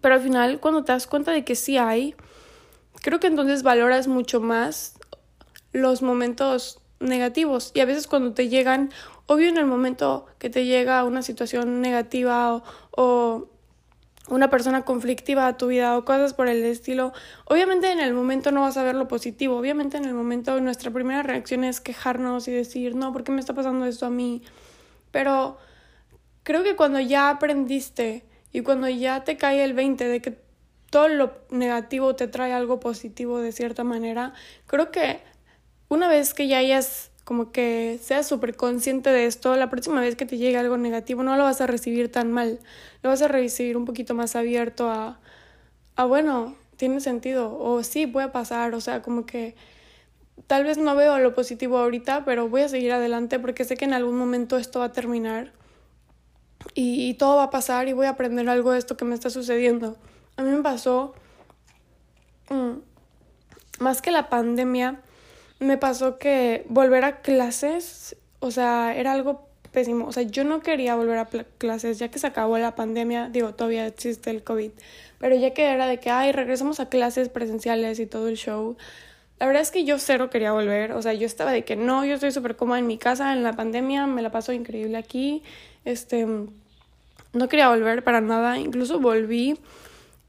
Pero 0.00 0.14
al 0.14 0.20
final, 0.20 0.60
cuando 0.60 0.84
te 0.84 0.92
das 0.92 1.08
cuenta 1.08 1.32
de 1.32 1.44
que 1.44 1.56
sí 1.56 1.78
hay, 1.78 2.14
creo 3.02 3.20
que 3.20 3.26
entonces 3.26 3.62
valoras 3.62 4.08
mucho 4.08 4.40
más 4.40 4.94
los 5.72 6.02
momentos 6.02 6.80
negativos 7.00 7.72
y 7.74 7.80
a 7.80 7.84
veces 7.84 8.06
cuando 8.06 8.32
te 8.32 8.48
llegan, 8.48 8.90
obvio 9.26 9.48
en 9.48 9.58
el 9.58 9.66
momento 9.66 10.26
que 10.38 10.50
te 10.50 10.64
llega 10.64 11.04
una 11.04 11.22
situación 11.22 11.80
negativa 11.80 12.62
o, 12.92 13.48
una 14.28 14.50
persona 14.50 14.84
conflictiva 14.84 15.48
a 15.48 15.56
tu 15.56 15.66
vida 15.66 15.98
o 15.98 16.04
cosas 16.04 16.32
por 16.32 16.46
el 16.46 16.64
estilo, 16.64 17.12
obviamente 17.44 17.90
en 17.90 17.98
el 17.98 18.14
momento 18.14 18.52
no 18.52 18.60
vas 18.62 18.76
a 18.76 18.84
ver 18.84 18.94
lo 18.94 19.08
positivo, 19.08 19.56
obviamente 19.58 19.96
en 19.96 20.04
el 20.04 20.14
momento 20.14 20.58
nuestra 20.60 20.92
primera 20.92 21.24
reacción 21.24 21.64
es 21.64 21.80
quejarnos 21.80 22.46
y 22.46 22.52
decir, 22.52 22.94
no, 22.94 23.12
¿por 23.12 23.24
qué 23.24 23.32
me 23.32 23.40
está 23.40 23.52
pasando 23.52 23.84
esto 23.84 24.06
a 24.06 24.10
mí? 24.10 24.42
Pero 25.10 25.58
creo 26.44 26.62
que 26.62 26.76
cuando 26.76 27.00
ya 27.00 27.30
aprendiste 27.30 28.24
y 28.52 28.60
cuando 28.62 28.88
ya 28.88 29.24
te 29.24 29.36
cae 29.36 29.64
el 29.64 29.74
20 29.74 30.06
de 30.06 30.22
que 30.22 30.41
todo 30.92 31.08
lo 31.08 31.32
negativo 31.48 32.14
te 32.14 32.28
trae 32.28 32.52
algo 32.52 32.78
positivo 32.78 33.38
de 33.38 33.50
cierta 33.50 33.82
manera. 33.82 34.34
Creo 34.66 34.90
que 34.90 35.20
una 35.88 36.06
vez 36.06 36.34
que 36.34 36.48
ya 36.48 36.58
hayas 36.58 37.10
como 37.24 37.50
que 37.50 37.98
seas 38.02 38.26
súper 38.26 38.56
consciente 38.56 39.08
de 39.08 39.24
esto, 39.24 39.56
la 39.56 39.70
próxima 39.70 40.02
vez 40.02 40.16
que 40.16 40.26
te 40.26 40.36
llegue 40.36 40.58
algo 40.58 40.76
negativo 40.76 41.22
no 41.22 41.34
lo 41.36 41.44
vas 41.44 41.62
a 41.62 41.66
recibir 41.66 42.12
tan 42.12 42.30
mal, 42.30 42.58
lo 43.02 43.08
vas 43.08 43.22
a 43.22 43.28
recibir 43.28 43.78
un 43.78 43.86
poquito 43.86 44.14
más 44.14 44.36
abierto 44.36 44.90
a, 44.90 45.18
a 45.96 46.04
bueno, 46.04 46.56
tiene 46.76 47.00
sentido, 47.00 47.58
o 47.58 47.82
sí, 47.84 48.06
puede 48.06 48.28
pasar, 48.28 48.74
o 48.74 48.80
sea, 48.82 49.00
como 49.00 49.24
que 49.24 49.54
tal 50.46 50.64
vez 50.64 50.76
no 50.76 50.94
veo 50.94 51.18
lo 51.20 51.34
positivo 51.34 51.78
ahorita, 51.78 52.26
pero 52.26 52.50
voy 52.50 52.62
a 52.62 52.68
seguir 52.68 52.92
adelante 52.92 53.38
porque 53.38 53.64
sé 53.64 53.78
que 53.78 53.86
en 53.86 53.94
algún 53.94 54.18
momento 54.18 54.58
esto 54.58 54.80
va 54.80 54.86
a 54.86 54.92
terminar 54.92 55.52
y, 56.74 57.14
todo 57.14 57.36
va 57.36 57.44
a 57.44 57.50
pasar 57.50 57.88
y 57.88 57.94
voy 57.94 58.06
a 58.06 58.10
aprender 58.10 58.46
algo 58.50 58.72
de 58.72 58.78
esto 58.78 58.96
que 58.98 59.06
me 59.06 59.14
está 59.14 59.30
sucediendo. 59.30 59.96
A 60.36 60.42
mí 60.42 60.50
me 60.50 60.62
pasó, 60.62 61.14
mm, 62.48 62.72
más 63.80 64.02
que 64.02 64.10
la 64.10 64.28
pandemia, 64.28 65.00
me 65.58 65.78
pasó 65.78 66.18
que 66.18 66.64
volver 66.68 67.04
a 67.04 67.20
clases, 67.20 68.16
o 68.40 68.50
sea, 68.50 68.94
era 68.96 69.12
algo 69.12 69.48
pésimo. 69.72 70.06
O 70.06 70.12
sea, 70.12 70.22
yo 70.22 70.44
no 70.44 70.60
quería 70.60 70.94
volver 70.94 71.18
a 71.18 71.26
clases 71.58 71.98
ya 71.98 72.08
que 72.10 72.18
se 72.18 72.26
acabó 72.26 72.58
la 72.58 72.74
pandemia, 72.76 73.28
digo, 73.30 73.54
todavía 73.54 73.86
existe 73.86 74.30
el 74.30 74.44
COVID, 74.44 74.70
pero 75.18 75.36
ya 75.36 75.52
que 75.54 75.64
era 75.64 75.86
de 75.86 75.98
que, 75.98 76.10
ay, 76.10 76.32
regresamos 76.32 76.80
a 76.80 76.88
clases 76.88 77.28
presenciales 77.28 77.98
y 77.98 78.06
todo 78.06 78.28
el 78.28 78.36
show. 78.36 78.76
La 79.38 79.46
verdad 79.46 79.62
es 79.62 79.70
que 79.72 79.84
yo 79.84 79.98
cero 79.98 80.30
quería 80.30 80.52
volver, 80.52 80.92
o 80.92 81.02
sea, 81.02 81.14
yo 81.14 81.26
estaba 81.26 81.50
de 81.50 81.64
que 81.64 81.74
no, 81.74 82.04
yo 82.04 82.14
estoy 82.14 82.30
súper 82.30 82.56
cómoda 82.56 82.78
en 82.78 82.86
mi 82.86 82.98
casa 82.98 83.32
en 83.32 83.42
la 83.42 83.54
pandemia, 83.54 84.06
me 84.06 84.22
la 84.22 84.30
paso 84.30 84.52
increíble 84.52 84.96
aquí, 84.96 85.42
este, 85.84 86.26
no 86.26 87.48
quería 87.48 87.68
volver 87.68 88.04
para 88.04 88.20
nada, 88.20 88.58
incluso 88.58 89.00
volví 89.00 89.58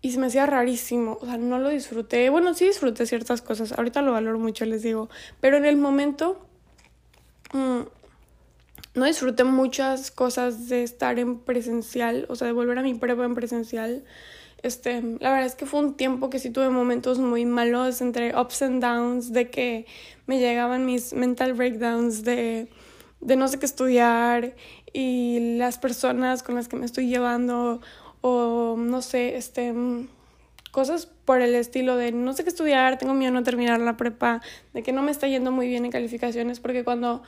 y 0.03 0.11
se 0.11 0.19
me 0.19 0.27
hacía 0.27 0.45
rarísimo, 0.45 1.17
o 1.21 1.25
sea, 1.25 1.37
no 1.37 1.59
lo 1.59 1.69
disfruté. 1.69 2.29
Bueno, 2.29 2.53
sí 2.53 2.65
disfruté 2.65 3.05
ciertas 3.05 3.41
cosas, 3.41 3.71
ahorita 3.71 4.01
lo 4.01 4.11
valoro 4.11 4.37
mucho, 4.37 4.65
les 4.65 4.83
digo, 4.83 5.09
pero 5.39 5.55
en 5.55 5.63
el 5.63 5.77
momento 5.77 6.45
mm, 7.53 7.79
no 8.95 9.05
disfruté 9.05 9.45
muchas 9.45 10.11
cosas 10.11 10.67
de 10.67 10.83
estar 10.83 11.19
en 11.19 11.39
presencial, 11.39 12.25
o 12.27 12.35
sea, 12.35 12.47
de 12.47 12.53
volver 12.53 12.79
a 12.79 12.81
mi 12.81 12.93
prueba 12.95 13.23
en 13.23 13.33
presencial. 13.33 14.03
Este, 14.61 15.01
la 15.21 15.31
verdad 15.31 15.45
es 15.45 15.55
que 15.55 15.65
fue 15.65 15.79
un 15.79 15.93
tiempo 15.93 16.29
que 16.29 16.39
sí 16.39 16.49
tuve 16.49 16.67
momentos 16.67 17.19
muy 17.19 17.45
malos 17.45 18.01
entre 18.01 18.37
ups 18.37 18.61
and 18.61 18.83
downs, 18.83 19.31
de 19.31 19.49
que 19.49 19.85
me 20.27 20.37
llegaban 20.37 20.85
mis 20.85 21.13
mental 21.13 21.53
breakdowns 21.53 22.23
de, 22.25 22.67
de 23.21 23.35
no 23.37 23.47
sé 23.47 23.57
qué 23.57 23.65
estudiar 23.65 24.53
y 24.91 25.55
las 25.57 25.77
personas 25.77 26.43
con 26.43 26.55
las 26.55 26.67
que 26.67 26.75
me 26.75 26.85
estoy 26.85 27.07
llevando 27.07 27.79
o 28.23 28.77
no 28.77 29.01
sé, 29.01 29.35
este 29.35 29.73
cosas 30.71 31.05
por 31.05 31.41
el 31.41 31.53
estilo 31.53 31.97
de 31.97 32.11
no 32.13 32.33
sé 32.33 32.43
qué 32.43 32.49
estudiar, 32.49 32.97
tengo 32.97 33.13
miedo 33.13 33.31
de 33.31 33.39
no 33.39 33.43
terminar 33.43 33.79
la 33.79 33.95
prepa, 33.97 34.41
de 34.73 34.81
que 34.81 34.93
no 34.93 35.03
me 35.03 35.11
está 35.11 35.27
yendo 35.27 35.51
muy 35.51 35.67
bien 35.67 35.85
en 35.85 35.91
calificaciones, 35.91 36.59
porque 36.59 36.83
cuando, 36.83 37.21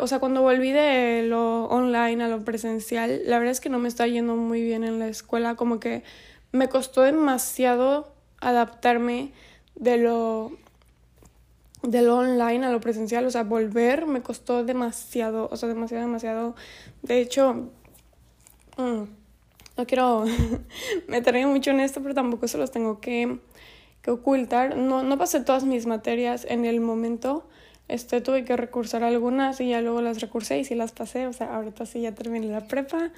o 0.00 0.06
sea, 0.06 0.18
cuando 0.18 0.40
volví 0.40 0.72
de 0.72 1.24
lo 1.26 1.64
online 1.64 2.24
a 2.24 2.28
lo 2.28 2.44
presencial, 2.44 3.22
la 3.26 3.38
verdad 3.38 3.52
es 3.52 3.60
que 3.60 3.68
no 3.68 3.78
me 3.78 3.88
está 3.88 4.06
yendo 4.06 4.36
muy 4.36 4.62
bien 4.62 4.84
en 4.84 4.98
la 4.98 5.08
escuela, 5.08 5.56
como 5.56 5.78
que 5.80 6.04
me 6.52 6.68
costó 6.68 7.02
demasiado 7.02 8.14
adaptarme 8.40 9.32
de 9.74 9.98
lo 9.98 10.52
de 11.82 12.08
online 12.08 12.64
a 12.64 12.70
lo 12.70 12.80
presencial, 12.80 13.26
o 13.26 13.30
sea, 13.30 13.42
volver 13.42 14.06
me 14.06 14.22
costó 14.22 14.64
demasiado, 14.64 15.48
o 15.50 15.56
sea, 15.56 15.68
demasiado, 15.68 16.06
demasiado. 16.06 16.54
De 17.02 17.20
hecho, 17.20 17.70
mm, 18.76 19.17
no 19.78 19.86
quiero 19.86 20.24
meterme 21.08 21.46
mucho 21.46 21.70
en 21.70 21.80
esto, 21.80 22.02
pero 22.02 22.14
tampoco 22.14 22.48
se 22.48 22.58
los 22.58 22.70
tengo 22.70 23.00
que, 23.00 23.38
que 24.02 24.10
ocultar. 24.10 24.76
No, 24.76 25.04
no 25.04 25.16
pasé 25.16 25.40
todas 25.40 25.64
mis 25.64 25.86
materias 25.86 26.44
en 26.48 26.64
el 26.64 26.80
momento. 26.80 27.48
Este, 27.86 28.20
tuve 28.20 28.44
que 28.44 28.56
recursar 28.56 29.04
algunas 29.04 29.60
y 29.60 29.70
ya 29.70 29.80
luego 29.80 30.02
las 30.02 30.20
recursé 30.20 30.58
y 30.58 30.64
sí 30.64 30.74
las 30.74 30.92
pasé. 30.92 31.26
O 31.28 31.32
sea, 31.32 31.54
ahorita 31.54 31.86
sí 31.86 32.02
ya 32.02 32.12
terminé 32.12 32.48
la 32.48 32.66
prepa. 32.66 33.12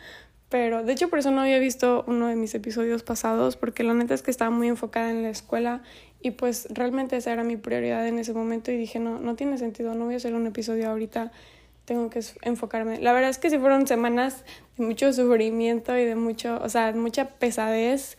Pero 0.50 0.82
de 0.82 0.92
hecho 0.92 1.08
por 1.08 1.20
eso 1.20 1.30
no 1.30 1.40
había 1.40 1.60
visto 1.60 2.04
uno 2.08 2.26
de 2.26 2.36
mis 2.36 2.54
episodios 2.54 3.04
pasados, 3.04 3.56
porque 3.56 3.84
la 3.84 3.94
neta 3.94 4.14
es 4.14 4.22
que 4.22 4.32
estaba 4.32 4.50
muy 4.50 4.66
enfocada 4.66 5.10
en 5.10 5.22
la 5.22 5.30
escuela 5.30 5.82
y 6.20 6.32
pues 6.32 6.66
realmente 6.70 7.16
esa 7.16 7.32
era 7.32 7.44
mi 7.44 7.56
prioridad 7.56 8.06
en 8.06 8.18
ese 8.18 8.32
momento 8.32 8.72
y 8.72 8.76
dije, 8.76 8.98
no, 8.98 9.20
no 9.20 9.36
tiene 9.36 9.58
sentido, 9.58 9.94
no 9.94 10.06
voy 10.06 10.14
a 10.14 10.16
hacer 10.16 10.34
un 10.34 10.48
episodio 10.48 10.90
ahorita 10.90 11.30
tengo 11.90 12.08
que 12.08 12.20
enfocarme. 12.42 13.00
La 13.00 13.12
verdad 13.12 13.30
es 13.30 13.38
que 13.38 13.50
sí 13.50 13.58
fueron 13.58 13.88
semanas 13.88 14.44
de 14.78 14.86
mucho 14.86 15.12
sufrimiento 15.12 15.98
y 15.98 16.04
de 16.04 16.14
mucho, 16.14 16.60
o 16.62 16.68
sea, 16.68 16.92
mucha 16.92 17.30
pesadez 17.30 18.16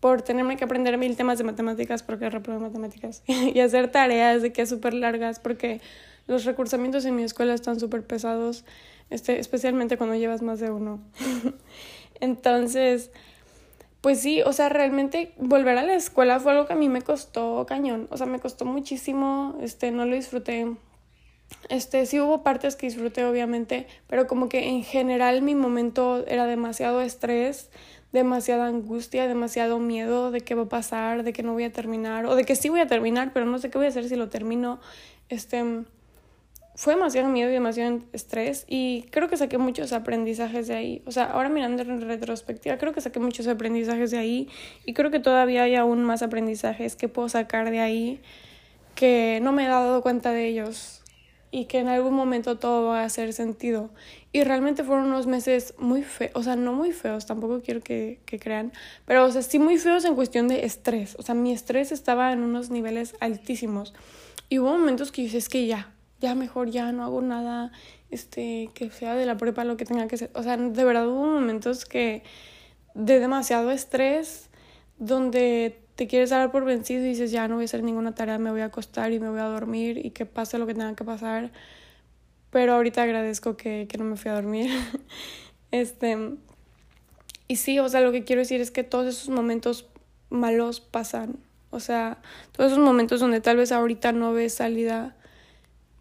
por 0.00 0.22
tenerme 0.22 0.56
que 0.56 0.64
aprender 0.64 0.96
mil 0.96 1.14
temas 1.18 1.36
de 1.36 1.44
matemáticas 1.44 2.02
porque 2.02 2.30
reprobé 2.30 2.58
matemáticas 2.60 3.22
y 3.26 3.60
hacer 3.60 3.92
tareas 3.92 4.40
de 4.40 4.54
que 4.54 4.64
súper 4.64 4.94
largas 4.94 5.38
porque 5.38 5.82
los 6.28 6.46
recursamientos 6.46 7.04
en 7.04 7.14
mi 7.14 7.22
escuela 7.22 7.52
están 7.52 7.78
súper 7.78 8.06
pesados, 8.06 8.64
este, 9.10 9.38
especialmente 9.38 9.98
cuando 9.98 10.16
llevas 10.16 10.40
más 10.40 10.58
de 10.58 10.70
uno. 10.70 11.02
Entonces, 12.20 13.10
pues 14.00 14.18
sí, 14.22 14.40
o 14.40 14.54
sea, 14.54 14.70
realmente 14.70 15.34
volver 15.36 15.76
a 15.76 15.82
la 15.82 15.92
escuela 15.92 16.40
fue 16.40 16.52
algo 16.52 16.66
que 16.66 16.72
a 16.72 16.76
mí 16.76 16.88
me 16.88 17.02
costó 17.02 17.66
cañón, 17.66 18.08
o 18.10 18.16
sea, 18.16 18.24
me 18.24 18.40
costó 18.40 18.64
muchísimo, 18.64 19.58
este, 19.60 19.90
no 19.90 20.06
lo 20.06 20.14
disfruté 20.14 20.74
este, 21.68 22.04
sí 22.06 22.20
hubo 22.20 22.42
partes 22.42 22.76
que 22.76 22.86
disfruté, 22.86 23.24
obviamente, 23.24 23.86
pero 24.08 24.26
como 24.26 24.48
que 24.48 24.68
en 24.68 24.82
general 24.82 25.42
mi 25.42 25.54
momento 25.54 26.24
era 26.26 26.46
demasiado 26.46 27.00
estrés, 27.00 27.70
demasiada 28.12 28.66
angustia, 28.66 29.28
demasiado 29.28 29.78
miedo 29.78 30.30
de 30.30 30.40
qué 30.40 30.54
va 30.54 30.62
a 30.62 30.68
pasar, 30.68 31.22
de 31.22 31.32
que 31.32 31.42
no 31.42 31.52
voy 31.52 31.64
a 31.64 31.72
terminar, 31.72 32.26
o 32.26 32.34
de 32.34 32.44
que 32.44 32.56
sí 32.56 32.68
voy 32.68 32.80
a 32.80 32.86
terminar, 32.86 33.32
pero 33.32 33.46
no 33.46 33.58
sé 33.58 33.70
qué 33.70 33.78
voy 33.78 33.86
a 33.86 33.90
hacer 33.90 34.08
si 34.08 34.16
lo 34.16 34.28
termino. 34.28 34.80
Este, 35.28 35.84
fue 36.74 36.94
demasiado 36.94 37.28
miedo 37.28 37.50
y 37.50 37.52
demasiado 37.52 38.00
estrés 38.12 38.64
y 38.66 39.02
creo 39.10 39.28
que 39.28 39.36
saqué 39.36 39.58
muchos 39.58 39.92
aprendizajes 39.92 40.66
de 40.66 40.74
ahí. 40.74 41.02
O 41.06 41.12
sea, 41.12 41.24
ahora 41.24 41.50
mirando 41.50 41.82
en 41.82 42.00
retrospectiva, 42.00 42.78
creo 42.78 42.92
que 42.92 43.00
saqué 43.00 43.20
muchos 43.20 43.46
aprendizajes 43.48 44.10
de 44.10 44.18
ahí 44.18 44.48
y 44.86 44.94
creo 44.94 45.10
que 45.10 45.20
todavía 45.20 45.64
hay 45.64 45.74
aún 45.74 46.02
más 46.04 46.22
aprendizajes 46.22 46.96
que 46.96 47.06
puedo 47.06 47.28
sacar 47.28 47.70
de 47.70 47.80
ahí 47.80 48.20
que 48.94 49.40
no 49.42 49.52
me 49.52 49.66
he 49.66 49.68
dado 49.68 50.02
cuenta 50.02 50.32
de 50.32 50.46
ellos 50.46 50.99
y 51.50 51.64
que 51.64 51.78
en 51.78 51.88
algún 51.88 52.14
momento 52.14 52.58
todo 52.58 52.88
va 52.88 53.00
a 53.00 53.04
hacer 53.04 53.32
sentido. 53.32 53.90
Y 54.32 54.44
realmente 54.44 54.84
fueron 54.84 55.06
unos 55.06 55.26
meses 55.26 55.74
muy 55.78 56.02
feos, 56.02 56.32
o 56.34 56.42
sea, 56.42 56.56
no 56.56 56.72
muy 56.72 56.92
feos, 56.92 57.26
tampoco 57.26 57.60
quiero 57.60 57.80
que, 57.80 58.20
que, 58.24 58.38
crean, 58.38 58.72
pero 59.04 59.24
o 59.24 59.30
sea, 59.32 59.42
sí 59.42 59.58
muy 59.58 59.78
feos 59.78 60.04
en 60.04 60.14
cuestión 60.14 60.46
de 60.48 60.64
estrés. 60.64 61.16
O 61.18 61.22
sea, 61.22 61.34
mi 61.34 61.52
estrés 61.52 61.90
estaba 61.92 62.32
en 62.32 62.40
unos 62.40 62.70
niveles 62.70 63.14
altísimos. 63.20 63.94
Y 64.48 64.58
hubo 64.58 64.70
momentos 64.70 65.10
que 65.10 65.22
yo 65.22 65.26
dije, 65.26 65.38
es 65.38 65.48
que 65.48 65.66
ya, 65.66 65.92
ya 66.20 66.34
mejor, 66.34 66.70
ya 66.70 66.92
no 66.92 67.04
hago 67.04 67.20
nada, 67.22 67.72
este, 68.10 68.70
que 68.74 68.90
sea 68.90 69.14
de 69.14 69.26
la 69.26 69.36
prepa 69.36 69.64
lo 69.64 69.76
que 69.76 69.84
tenga 69.84 70.06
que 70.06 70.16
ser. 70.16 70.30
O 70.34 70.42
sea, 70.42 70.56
de 70.56 70.84
verdad 70.84 71.08
hubo 71.08 71.26
momentos 71.26 71.84
que 71.84 72.22
de 72.94 73.20
demasiado 73.20 73.70
estrés, 73.70 74.50
donde 74.98 75.80
te 76.00 76.06
quieres 76.06 76.30
dar 76.30 76.50
por 76.50 76.64
vencido 76.64 77.04
y 77.04 77.08
dices, 77.08 77.30
ya 77.30 77.46
no 77.46 77.56
voy 77.56 77.64
a 77.64 77.66
hacer 77.66 77.82
ninguna 77.82 78.14
tarea, 78.14 78.38
me 78.38 78.50
voy 78.50 78.62
a 78.62 78.64
acostar 78.64 79.12
y 79.12 79.20
me 79.20 79.28
voy 79.28 79.40
a 79.40 79.44
dormir 79.44 80.00
y 80.02 80.12
que 80.12 80.24
pase 80.24 80.56
lo 80.56 80.66
que 80.66 80.72
tenga 80.72 80.96
que 80.96 81.04
pasar. 81.04 81.52
Pero 82.48 82.72
ahorita 82.72 83.02
agradezco 83.02 83.58
que, 83.58 83.86
que 83.86 83.98
no 83.98 84.04
me 84.04 84.16
fui 84.16 84.30
a 84.30 84.34
dormir. 84.34 84.70
este, 85.72 86.16
y 87.48 87.56
sí, 87.56 87.78
o 87.80 87.88
sea, 87.90 88.00
lo 88.00 88.12
que 88.12 88.24
quiero 88.24 88.40
decir 88.40 88.62
es 88.62 88.70
que 88.70 88.82
todos 88.82 89.08
esos 89.08 89.28
momentos 89.28 89.90
malos 90.30 90.80
pasan. 90.80 91.36
O 91.68 91.80
sea, 91.80 92.16
todos 92.52 92.72
esos 92.72 92.82
momentos 92.82 93.20
donde 93.20 93.42
tal 93.42 93.58
vez 93.58 93.70
ahorita 93.70 94.12
no 94.12 94.32
ves 94.32 94.54
salida, 94.54 95.16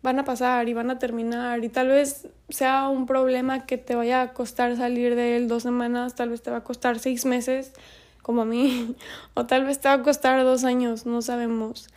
van 0.01 0.17
a 0.17 0.23
pasar 0.23 0.69
y 0.69 0.73
van 0.73 0.91
a 0.91 0.97
terminar. 0.97 1.61
Y 1.65 1.67
tal 1.67 1.89
vez 1.89 2.29
sea 2.47 2.87
un 2.87 3.05
problema 3.05 3.65
que 3.65 3.77
te 3.77 3.95
vaya 3.95 4.21
a 4.21 4.33
costar 4.33 4.77
salir 4.77 5.15
de 5.15 5.35
él 5.35 5.49
dos 5.49 5.63
semanas, 5.63 6.15
tal 6.15 6.29
vez 6.29 6.41
te 6.41 6.51
va 6.51 6.57
a 6.59 6.63
costar 6.63 6.99
seis 6.99 7.25
meses 7.25 7.73
como 8.21 8.41
a 8.41 8.45
mí, 8.45 8.95
o 9.33 9.45
tal 9.45 9.65
vez 9.65 9.79
te 9.79 9.87
va 9.87 9.95
a 9.95 10.03
costar 10.03 10.43
dos 10.43 10.63
años, 10.63 11.05
no 11.05 11.21
sabemos, 11.21 11.87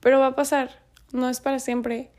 pero 0.00 0.20
va 0.20 0.28
a 0.28 0.36
pasar, 0.36 0.82
no 1.12 1.28
es 1.28 1.40
para 1.40 1.58
siempre. 1.58 2.10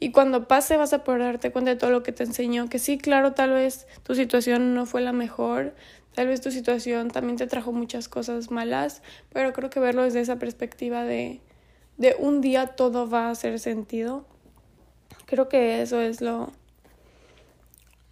Y 0.00 0.10
cuando 0.10 0.48
pase 0.48 0.76
vas 0.76 0.92
a 0.92 1.04
poder 1.04 1.22
darte 1.22 1.52
cuenta 1.52 1.70
de 1.70 1.76
todo 1.76 1.90
lo 1.90 2.02
que 2.02 2.12
te 2.12 2.24
enseñó, 2.24 2.68
que 2.68 2.78
sí, 2.78 2.98
claro, 2.98 3.32
tal 3.32 3.50
vez 3.50 3.86
tu 4.02 4.14
situación 4.14 4.74
no 4.74 4.86
fue 4.86 5.00
la 5.00 5.12
mejor, 5.12 5.74
tal 6.14 6.26
vez 6.26 6.40
tu 6.40 6.50
situación 6.50 7.10
también 7.10 7.36
te 7.36 7.46
trajo 7.46 7.72
muchas 7.72 8.08
cosas 8.08 8.50
malas, 8.50 9.02
pero 9.32 9.52
creo 9.52 9.70
que 9.70 9.80
verlo 9.80 10.02
desde 10.02 10.20
esa 10.20 10.38
perspectiva 10.38 11.04
de, 11.04 11.40
de 11.96 12.16
un 12.18 12.40
día 12.40 12.68
todo 12.68 13.08
va 13.08 13.28
a 13.28 13.30
hacer 13.30 13.58
sentido, 13.58 14.26
creo 15.26 15.48
que 15.48 15.80
eso 15.80 16.00
es 16.00 16.20
lo, 16.20 16.52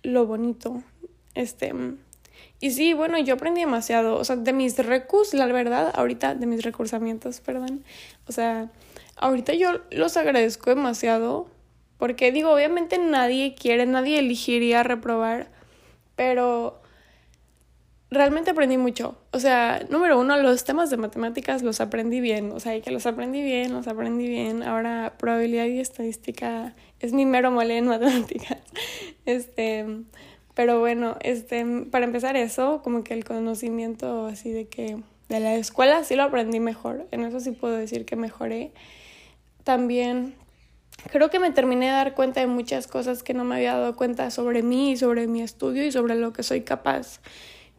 lo 0.03 0.27
bonito. 0.27 0.83
Este, 1.35 1.73
y 2.63 2.71
sí, 2.71 2.95
bueno, 2.95 3.19
yo 3.19 3.35
aprendí 3.35 3.61
demasiado, 3.61 4.17
o 4.17 4.25
sea, 4.25 4.37
de 4.37 4.53
mis 4.53 4.79
recus, 4.79 5.35
la 5.35 5.47
verdad, 5.47 5.93
ahorita, 5.97 6.37
de 6.37 6.47
mis 6.47 6.63
recursamientos, 6.63 7.41
perdón, 7.41 7.83
o 8.29 8.33
sea, 8.33 8.71
ahorita 9.17 9.53
yo 9.55 9.81
los 9.91 10.17
agradezco 10.17 10.71
demasiado, 10.71 11.49
porque 11.99 12.31
digo, 12.31 12.53
obviamente 12.53 12.99
nadie 12.99 13.57
quiere, 13.57 13.85
nadie 13.85 14.21
elegiría 14.21 14.85
reprobar, 14.85 15.49
pero 16.15 16.81
realmente 18.13 18.53
aprendí 18.53 18.79
mucho. 18.79 19.17
O 19.33 19.41
sea, 19.41 19.85
número 19.91 20.21
uno, 20.21 20.37
los 20.37 20.63
temas 20.63 20.89
de 20.89 20.99
matemáticas 20.99 21.63
los 21.63 21.81
aprendí 21.81 22.21
bien. 22.21 22.53
O 22.53 22.61
sea, 22.61 22.81
que 22.81 22.93
los 22.93 23.07
aprendí 23.07 23.43
bien, 23.43 23.73
los 23.73 23.89
aprendí 23.89 24.29
bien. 24.29 24.63
Ahora, 24.63 25.15
probabilidad 25.19 25.65
y 25.65 25.81
estadística 25.81 26.77
es 27.01 27.13
mi 27.13 27.27
mero 27.27 27.51
mole 27.51 27.79
en 27.79 27.89
matemáticas. 27.89 28.59
Este, 29.25 29.87
pero 30.55 30.81
bueno, 30.81 31.17
este, 31.21 31.65
para 31.91 32.05
empezar 32.05 32.37
eso, 32.37 32.83
como 32.83 33.05
que 33.05 33.15
el 33.15 33.25
conocimiento 33.25 34.27
así 34.27 34.51
de 34.51 34.67
que 34.69 34.99
de 35.29 35.41
la 35.41 35.55
escuela 35.55 36.05
sí 36.05 36.15
lo 36.15 36.25
aprendí 36.25 36.61
mejor. 36.61 37.07
En 37.11 37.23
eso 37.23 37.41
sí 37.41 37.53
puedo 37.53 37.75
decir 37.77 38.05
que 38.05 38.17
mejoré. 38.17 38.73
También 39.65 40.35
creo 41.11 41.31
que 41.31 41.39
me 41.39 41.51
terminé 41.51 41.87
de 41.87 41.93
dar 41.93 42.15
cuenta 42.15 42.41
de 42.41 42.47
muchas 42.47 42.87
cosas 42.87 43.23
que 43.23 43.35
no 43.35 43.45
me 43.45 43.57
había 43.57 43.75
dado 43.75 43.97
cuenta 43.97 44.31
sobre 44.31 44.63
mí, 44.63 44.97
sobre 44.97 45.27
mi 45.27 45.41
estudio 45.41 45.87
y 45.87 45.93
sobre 45.93 46.17
lo 46.17 46.33
que 46.33 46.43
soy 46.43 46.63
capaz. 46.63 47.21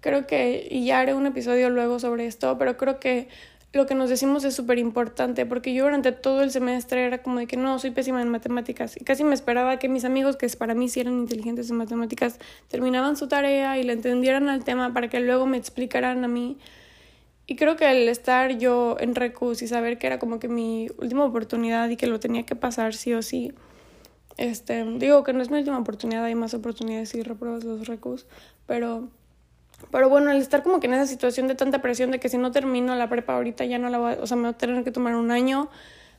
Creo 0.01 0.27
que, 0.27 0.67
y 0.69 0.85
ya 0.85 0.99
haré 0.99 1.13
un 1.13 1.25
episodio 1.25 1.69
luego 1.69 1.99
sobre 1.99 2.25
esto, 2.25 2.57
pero 2.57 2.75
creo 2.75 2.99
que 2.99 3.29
lo 3.73 3.87
que 3.87 3.95
nos 3.95 4.09
decimos 4.09 4.43
es 4.43 4.53
súper 4.53 4.77
importante, 4.77 5.47
porque 5.47 5.73
yo 5.73 5.85
durante 5.85 6.11
todo 6.11 6.43
el 6.43 6.51
semestre 6.51 7.05
era 7.05 7.23
como 7.23 7.39
de 7.39 7.47
que 7.47 7.57
no, 7.57 7.79
soy 7.79 7.89
pésima 7.89 8.21
en 8.21 8.29
matemáticas, 8.29 8.95
y 8.95 9.03
casi 9.03 9.23
me 9.23 9.33
esperaba 9.33 9.79
que 9.79 9.89
mis 9.89 10.05
amigos, 10.05 10.37
que 10.37 10.47
para 10.49 10.75
mí 10.75 10.89
sí 10.89 10.99
eran 10.99 11.15
inteligentes 11.15 11.71
en 11.71 11.77
matemáticas, 11.77 12.39
terminaban 12.67 13.17
su 13.17 13.27
tarea 13.27 13.79
y 13.79 13.83
le 13.83 13.93
entendieran 13.93 14.47
al 14.47 14.63
tema 14.63 14.93
para 14.93 15.09
que 15.09 15.19
luego 15.19 15.47
me 15.47 15.57
explicaran 15.57 16.23
a 16.23 16.27
mí. 16.27 16.59
Y 17.47 17.55
creo 17.55 17.75
que 17.75 17.89
el 17.89 18.07
estar 18.07 18.57
yo 18.57 18.95
en 18.99 19.15
Recus 19.15 19.63
y 19.63 19.67
saber 19.67 19.97
que 19.97 20.07
era 20.07 20.19
como 20.19 20.39
que 20.39 20.47
mi 20.47 20.87
última 20.97 21.25
oportunidad 21.25 21.89
y 21.89 21.97
que 21.97 22.07
lo 22.07 22.19
tenía 22.19 22.45
que 22.45 22.55
pasar 22.55 22.93
sí 22.93 23.13
o 23.13 23.23
sí, 23.23 23.53
este, 24.37 24.85
digo 24.97 25.23
que 25.23 25.33
no 25.33 25.41
es 25.41 25.49
mi 25.49 25.57
última 25.57 25.79
oportunidad, 25.79 26.23
hay 26.23 26.35
más 26.35 26.53
oportunidades 26.53 27.09
si 27.09 27.23
repruebas 27.23 27.63
los 27.63 27.87
Recus, 27.87 28.27
pero 28.67 29.09
pero 29.91 30.09
bueno, 30.09 30.31
el 30.31 30.37
estar 30.37 30.63
como 30.63 30.79
que 30.79 30.87
en 30.87 30.93
esa 30.93 31.07
situación 31.07 31.47
de 31.47 31.55
tanta 31.55 31.81
presión 31.81 32.11
de 32.11 32.19
que 32.19 32.29
si 32.29 32.37
no 32.37 32.51
termino 32.51 32.95
la 32.95 33.09
prepa 33.09 33.35
ahorita 33.35 33.65
ya 33.65 33.79
no 33.79 33.89
la 33.89 33.97
voy, 33.97 34.13
o 34.19 34.27
sea, 34.27 34.37
me 34.37 34.43
voy 34.43 34.51
a 34.51 34.57
tener 34.57 34.83
que 34.83 34.91
tomar 34.91 35.15
un 35.15 35.31
año 35.31 35.69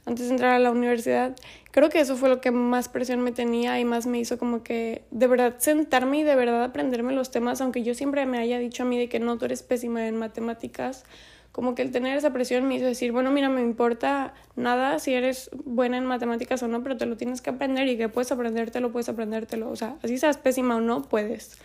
antes 0.06 0.26
de 0.26 0.32
entrar 0.32 0.52
a 0.54 0.58
la 0.58 0.70
universidad. 0.70 1.34
Creo 1.70 1.88
que 1.88 2.00
eso 2.00 2.16
fue 2.16 2.28
lo 2.28 2.40
que 2.40 2.50
más 2.50 2.88
presión 2.88 3.20
me 3.20 3.32
tenía 3.32 3.80
y 3.80 3.84
más 3.84 4.06
me 4.06 4.18
hizo 4.18 4.38
como 4.38 4.62
que 4.62 5.02
de 5.10 5.26
verdad 5.26 5.54
sentarme 5.58 6.18
y 6.18 6.22
de 6.22 6.36
verdad 6.36 6.62
aprenderme 6.62 7.12
los 7.14 7.30
temas, 7.30 7.60
aunque 7.60 7.82
yo 7.82 7.94
siempre 7.94 8.26
me 8.26 8.38
haya 8.38 8.58
dicho 8.58 8.82
a 8.82 8.86
mí 8.86 8.98
de 8.98 9.08
que 9.08 9.18
no, 9.18 9.38
tú 9.38 9.46
eres 9.46 9.62
pésima 9.62 10.06
en 10.06 10.16
matemáticas. 10.16 11.04
Como 11.52 11.76
que 11.76 11.82
el 11.82 11.92
tener 11.92 12.16
esa 12.16 12.32
presión 12.32 12.66
me 12.66 12.74
hizo 12.74 12.84
decir, 12.84 13.12
bueno, 13.12 13.30
mira, 13.30 13.48
me 13.48 13.60
importa 13.60 14.34
nada 14.56 14.98
si 14.98 15.14
eres 15.14 15.50
buena 15.64 15.96
en 15.96 16.04
matemáticas 16.04 16.60
o 16.64 16.68
no, 16.68 16.82
pero 16.82 16.96
te 16.96 17.06
lo 17.06 17.16
tienes 17.16 17.40
que 17.40 17.50
aprender 17.50 17.86
y 17.86 17.96
que 17.96 18.08
puedes 18.08 18.32
aprendértelo, 18.32 18.90
puedes 18.90 19.08
aprendértelo. 19.08 19.70
O 19.70 19.76
sea, 19.76 19.94
así 20.02 20.18
seas 20.18 20.36
pésima 20.36 20.74
o 20.74 20.80
no, 20.80 21.02
puedes. 21.02 21.56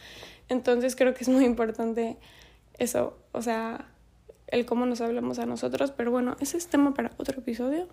Entonces 0.49 0.95
creo 0.95 1.13
que 1.13 1.23
es 1.23 1.29
muy 1.29 1.45
importante 1.45 2.17
eso, 2.77 3.17
o 3.31 3.41
sea, 3.41 3.85
el 4.47 4.65
cómo 4.65 4.85
nos 4.85 5.01
hablamos 5.01 5.39
a 5.39 5.45
nosotros, 5.45 5.91
pero 5.91 6.11
bueno, 6.11 6.35
ese 6.39 6.57
es 6.57 6.67
tema 6.67 6.93
para 6.93 7.11
otro 7.17 7.39
episodio. 7.39 7.87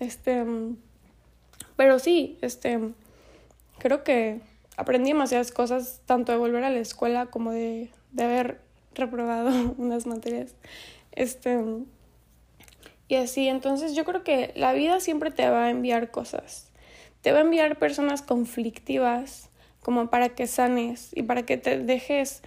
Este, 0.00 0.44
pero 1.76 1.98
sí, 1.98 2.38
este, 2.42 2.78
creo 3.78 4.04
que 4.04 4.40
aprendí 4.76 5.10
demasiadas 5.10 5.52
cosas, 5.52 6.02
tanto 6.04 6.32
de 6.32 6.38
volver 6.38 6.64
a 6.64 6.70
la 6.70 6.80
escuela 6.80 7.26
como 7.26 7.52
de, 7.52 7.90
de 8.12 8.24
haber 8.24 8.60
reprobado 8.94 9.74
unas 9.78 10.06
materias. 10.06 10.54
Este, 11.12 11.58
y 13.08 13.16
así, 13.16 13.48
entonces 13.48 13.94
yo 13.94 14.04
creo 14.04 14.24
que 14.24 14.52
la 14.56 14.72
vida 14.72 15.00
siempre 15.00 15.30
te 15.30 15.48
va 15.48 15.64
a 15.64 15.70
enviar 15.70 16.10
cosas. 16.10 16.70
Te 17.22 17.32
va 17.32 17.38
a 17.38 17.42
enviar 17.42 17.78
personas 17.78 18.22
conflictivas, 18.22 19.48
como 19.84 20.10
para 20.10 20.30
que 20.30 20.48
sanes 20.48 21.10
y 21.14 21.22
para 21.22 21.44
que 21.44 21.56
te 21.56 21.78
dejes 21.78 22.42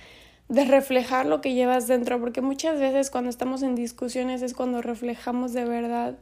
de 0.49 0.65
reflejar 0.65 1.25
lo 1.25 1.39
que 1.39 1.53
llevas 1.53 1.87
dentro, 1.87 2.19
porque 2.19 2.41
muchas 2.41 2.79
veces 2.79 3.09
cuando 3.09 3.29
estamos 3.29 3.63
en 3.63 3.75
discusiones 3.75 4.41
es 4.41 4.53
cuando 4.53 4.81
reflejamos 4.81 5.53
de 5.53 5.63
verdad 5.63 6.15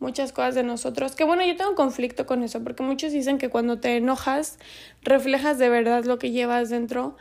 muchas 0.00 0.32
cosas 0.32 0.54
de 0.54 0.64
nosotros, 0.64 1.14
que 1.14 1.24
bueno, 1.24 1.44
yo 1.44 1.56
tengo 1.56 1.74
conflicto 1.74 2.26
con 2.26 2.42
eso, 2.42 2.62
porque 2.64 2.82
muchos 2.82 3.12
dicen 3.12 3.38
que 3.38 3.50
cuando 3.50 3.78
te 3.78 3.96
enojas 3.96 4.58
reflejas 5.02 5.58
de 5.58 5.68
verdad 5.68 6.04
lo 6.04 6.18
que 6.18 6.32
llevas 6.32 6.70
dentro. 6.70 7.16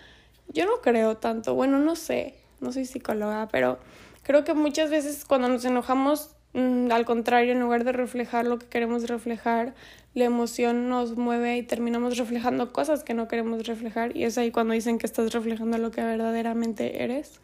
Yo 0.48 0.66
no 0.66 0.82
creo 0.82 1.18
tanto, 1.18 1.54
bueno, 1.54 1.78
no 1.78 1.96
sé, 1.96 2.36
no 2.60 2.72
soy 2.72 2.86
psicóloga, 2.86 3.48
pero 3.52 3.80
creo 4.24 4.44
que 4.44 4.54
muchas 4.54 4.90
veces 4.90 5.26
cuando 5.26 5.48
nos 5.48 5.64
enojamos, 5.64 6.36
al 6.54 7.06
contrario, 7.06 7.54
en 7.54 7.62
lugar 7.62 7.84
de 7.84 7.94
reflejar 7.94 8.46
lo 8.46 8.60
que 8.60 8.68
queremos 8.68 9.08
reflejar, 9.08 9.74
la 10.14 10.26
emoción 10.26 10.90
nos 10.90 11.16
mueve 11.16 11.58
y 11.58 11.64
terminamos 11.64 12.18
reflejando 12.18 12.74
cosas 12.74 13.04
que 13.04 13.14
no 13.14 13.30
queremos 13.30 13.66
reflejar 13.66 14.16
y 14.18 14.26
es 14.26 14.38
ahí 14.38 14.52
cuando 14.52 14.74
dicen 14.74 14.98
que 14.98 15.06
estás 15.06 15.32
reflejando 15.32 15.78
lo 15.78 15.92
que 15.92 16.04
verdaderamente 16.04 17.04
eres. 17.04 17.40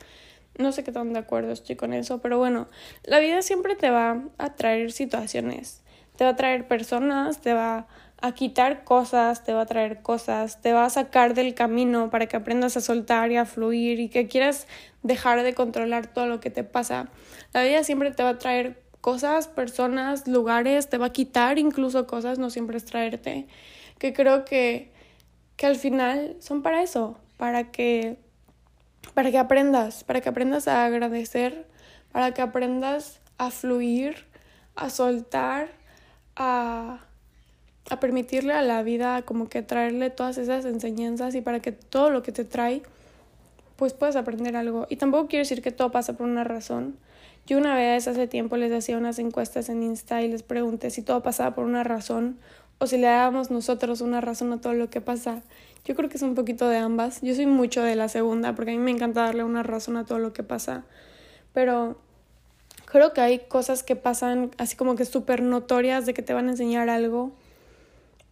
No 0.58 0.72
sé 0.72 0.84
qué 0.84 0.91
tan 0.91 1.13
de 1.13 1.20
acuerdo 1.20 1.52
estoy 1.54 1.76
con 1.76 1.93
eso, 1.93 2.20
pero 2.20 2.38
bueno, 2.38 2.67
la 3.04 3.20
vida 3.20 3.41
siempre 3.41 3.76
te 3.76 3.89
va 3.89 4.24
a 4.38 4.56
traer 4.56 4.91
situaciones, 4.91 5.84
te 6.17 6.26
va 6.26 6.32
a 6.32 6.36
traer 6.36 6.67
personas, 6.67 7.39
te 7.39 7.54
va 7.54 7.88
a 8.20 8.32
quitar 8.34 8.84
cosas, 8.84 9.43
te 9.43 9.54
va 9.54 9.62
a 9.62 9.65
traer 9.67 10.02
cosas, 10.02 10.60
te 10.62 10.74
va 10.74 10.86
a 10.86 10.89
sacar 10.89 11.36
del 11.36 11.54
camino 11.54 12.10
para 12.10 12.26
que 12.26 12.36
aprendas 12.36 12.76
a 12.76 12.82
soltar 12.82 13.32
y 13.32 13.38
a 13.38 13.46
fluir 13.46 14.00
y 14.00 14.10
que 14.10 14.28
quieras 14.28 14.67
dejar 15.04 15.43
de 15.43 15.54
controlar 15.54 16.08
todo 16.08 16.26
lo 16.26 16.39
que 16.39 16.50
te 16.50 16.63
pasa. 16.63 17.10
La 17.54 17.63
vida 17.63 17.84
siempre 17.84 18.12
te 18.12 18.24
va 18.24 18.30
a 18.30 18.39
traer 18.39 18.87
cosas, 19.08 19.48
personas, 19.48 20.28
lugares, 20.28 20.89
te 20.89 20.98
va 20.98 21.06
a 21.06 21.13
quitar 21.13 21.58
incluso 21.58 22.06
cosas, 22.08 22.39
no 22.39 22.50
siempre 22.50 22.76
es 22.76 22.84
traerte, 22.84 23.48
que 24.00 24.12
creo 24.12 24.43
que, 24.43 24.91
que 25.56 25.65
al 25.65 25.78
final 25.78 26.36
son 26.41 26.62
para 26.62 26.84
eso, 26.84 27.17
para 27.38 27.72
que, 27.72 28.17
para 29.13 29.32
que 29.32 29.38
aprendas, 29.38 30.04
para 30.04 30.20
que 30.20 30.28
aprendas 30.28 30.67
a 30.67 30.84
agradecer, 30.84 31.65
para 32.12 32.34
que 32.34 32.41
aprendas 32.41 33.22
a 33.38 33.50
fluir, 33.50 34.26
a 34.76 34.89
soltar, 34.89 35.70
a, 36.36 37.00
a 37.89 38.00
permitirle 38.02 38.52
a 38.52 38.62
la 38.62 38.84
vida 38.84 39.22
como 39.22 39.48
que 39.48 39.62
traerle 39.62 40.10
todas 40.10 40.38
esas 40.38 40.65
enseñanzas 40.65 41.34
y 41.34 41.39
para 41.39 41.62
que 41.62 41.72
todo 41.72 42.10
lo 42.10 42.24
que 42.24 42.34
te 42.34 42.43
trae 42.43 42.82
pues 43.78 43.93
puedas 43.93 44.17
aprender 44.17 44.58
algo. 44.58 44.86
Y 44.89 44.98
tampoco 44.98 45.30
quiero 45.30 45.43
decir 45.43 45.62
que 45.62 45.72
todo 45.72 45.93
pasa 45.93 46.17
por 46.17 46.28
una 46.28 46.43
razón. 46.43 46.98
Yo 47.47 47.57
una 47.57 47.75
vez 47.75 48.10
hace 48.10 48.27
tiempo 48.27 48.57
les 48.57 48.73
hacía 48.73 48.97
unas 48.97 49.19
encuestas 49.19 49.69
en 49.69 49.81
Insta 49.81 50.21
y 50.21 50.27
les 50.27 50.43
pregunté 50.43 50.89
si 50.89 51.01
todo 51.01 51.23
pasaba 51.23 51.55
por 51.55 51.63
una 51.63 51.81
razón 51.81 52.38
o 52.77 52.88
si 52.88 52.97
le 52.97 53.07
dábamos 53.07 53.51
nosotros 53.51 54.01
una 54.01 54.19
razón 54.19 54.51
a 54.51 54.60
todo 54.60 54.73
lo 54.73 54.89
que 54.89 54.99
pasa. 54.99 55.43
Yo 55.86 55.95
creo 55.95 56.10
que 56.10 56.17
es 56.17 56.23
un 56.23 56.36
poquito 56.36 56.67
de 56.67 56.75
ambas. 56.75 57.21
Yo 57.21 57.33
soy 57.33 57.45
mucho 57.45 57.83
de 57.83 57.95
la 57.95 58.10
segunda 58.10 58.53
porque 58.53 58.71
a 58.71 58.73
mí 58.73 58.79
me 58.79 58.91
encanta 58.91 59.21
darle 59.21 59.45
una 59.45 59.63
razón 59.63 59.95
a 59.95 60.03
todo 60.03 60.19
lo 60.19 60.33
que 60.33 60.43
pasa. 60.43 60.83
Pero 61.53 61.97
creo 62.83 63.13
que 63.13 63.21
hay 63.21 63.39
cosas 63.39 63.81
que 63.81 63.95
pasan 63.95 64.51
así 64.57 64.75
como 64.75 64.97
que 64.97 65.05
súper 65.05 65.41
notorias 65.41 66.05
de 66.05 66.13
que 66.13 66.23
te 66.23 66.33
van 66.33 66.49
a 66.49 66.51
enseñar 66.51 66.89
algo. 66.89 67.31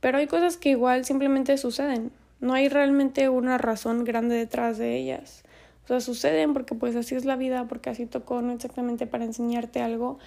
Pero 0.02 0.18
hay 0.18 0.28
cosas 0.28 0.58
que 0.58 0.72
igual 0.72 1.06
simplemente 1.06 1.58
suceden. 1.58 2.12
No 2.42 2.54
hay 2.54 2.68
realmente 2.68 3.30
una 3.30 3.58
razón 3.58 4.04
grande 4.04 4.36
detrás 4.36 4.78
de 4.78 4.98
ellas. 4.98 5.46
O 5.86 5.88
sea, 5.88 6.02
suceden 6.02 6.54
porque 6.54 6.76
pues 6.76 6.96
así 6.96 7.16
es 7.16 7.26
la 7.26 7.36
vida, 7.36 7.68
porque 7.68 7.90
así 7.90 8.06
tocó, 8.06 8.42
no 8.42 8.52
exactamente 8.52 9.08
para 9.08 9.24
enseñarte 9.24 9.82
algo, 9.82 10.18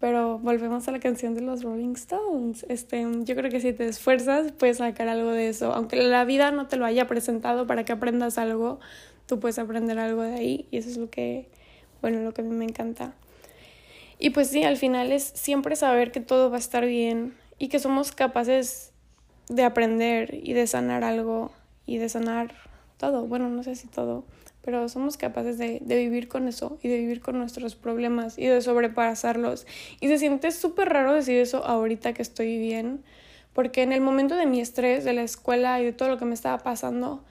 pero 0.00 0.38
volvemos 0.38 0.86
a 0.86 0.92
la 0.92 1.00
canción 1.00 1.34
de 1.34 1.40
los 1.40 1.62
Rolling 1.62 1.94
Stones. 1.94 2.64
Este, 2.68 3.04
yo 3.24 3.34
creo 3.34 3.50
que 3.50 3.60
si 3.60 3.72
te 3.72 3.86
esfuerzas 3.86 4.52
puedes 4.52 4.78
sacar 4.78 5.08
algo 5.08 5.30
de 5.30 5.48
eso, 5.48 5.72
aunque 5.72 5.96
la 5.96 6.24
vida 6.24 6.50
no 6.52 6.68
te 6.68 6.76
lo 6.76 6.84
haya 6.84 7.06
presentado 7.06 7.66
para 7.66 7.84
que 7.84 7.92
aprendas 7.92 8.38
algo, 8.38 8.78
tú 9.26 9.40
puedes 9.40 9.58
aprender 9.58 9.98
algo 9.98 10.22
de 10.22 10.34
ahí. 10.34 10.66
Y 10.70 10.76
eso 10.76 10.88
es 10.88 10.98
lo 10.98 11.10
que, 11.10 11.48
bueno, 12.00 12.20
lo 12.20 12.32
que 12.32 12.42
a 12.42 12.44
mí 12.44 12.54
me 12.54 12.64
encanta. 12.64 13.14
Y 14.18 14.30
pues 14.30 14.48
sí, 14.48 14.62
al 14.62 14.76
final 14.76 15.10
es 15.10 15.24
siempre 15.24 15.74
saber 15.74 16.12
que 16.12 16.20
todo 16.20 16.50
va 16.50 16.56
a 16.56 16.60
estar 16.60 16.84
bien 16.84 17.34
y 17.58 17.68
que 17.68 17.78
somos 17.78 18.12
capaces 18.12 18.92
de 19.48 19.64
aprender 19.64 20.34
y 20.34 20.52
de 20.52 20.66
sanar 20.66 21.02
algo 21.02 21.50
y 21.86 21.98
de 21.98 22.08
sanar 22.08 22.54
todo, 22.98 23.26
bueno, 23.26 23.48
no 23.48 23.62
sé 23.62 23.76
si 23.76 23.86
todo, 23.86 24.24
pero 24.62 24.88
somos 24.88 25.16
capaces 25.16 25.58
de, 25.58 25.80
de, 25.82 25.96
vivir 25.96 26.28
con 26.28 26.48
eso 26.48 26.78
y 26.82 26.88
de 26.88 26.98
vivir 26.98 27.20
con 27.20 27.38
nuestros 27.38 27.74
problemas 27.74 28.38
y 28.38 28.46
de 28.46 28.60
sobrepasarlos. 28.60 29.66
Y 30.00 30.08
se 30.08 30.18
siente 30.18 30.50
súper 30.50 30.90
raro 30.90 31.14
decir 31.14 31.36
eso 31.36 31.64
ahorita 31.64 32.12
que 32.12 32.22
estoy 32.22 32.58
bien, 32.58 33.02
porque 33.52 33.82
en 33.82 33.92
el 33.92 34.00
momento 34.00 34.34
de 34.36 34.46
mi 34.46 34.60
estrés, 34.60 35.04
de 35.04 35.12
la 35.12 35.22
escuela 35.22 35.80
y 35.80 35.84
de 35.84 35.92
todo 35.92 36.08
lo 36.08 36.18
que 36.18 36.24
me 36.24 36.34
estaba 36.34 36.58
pasando, 36.58 37.24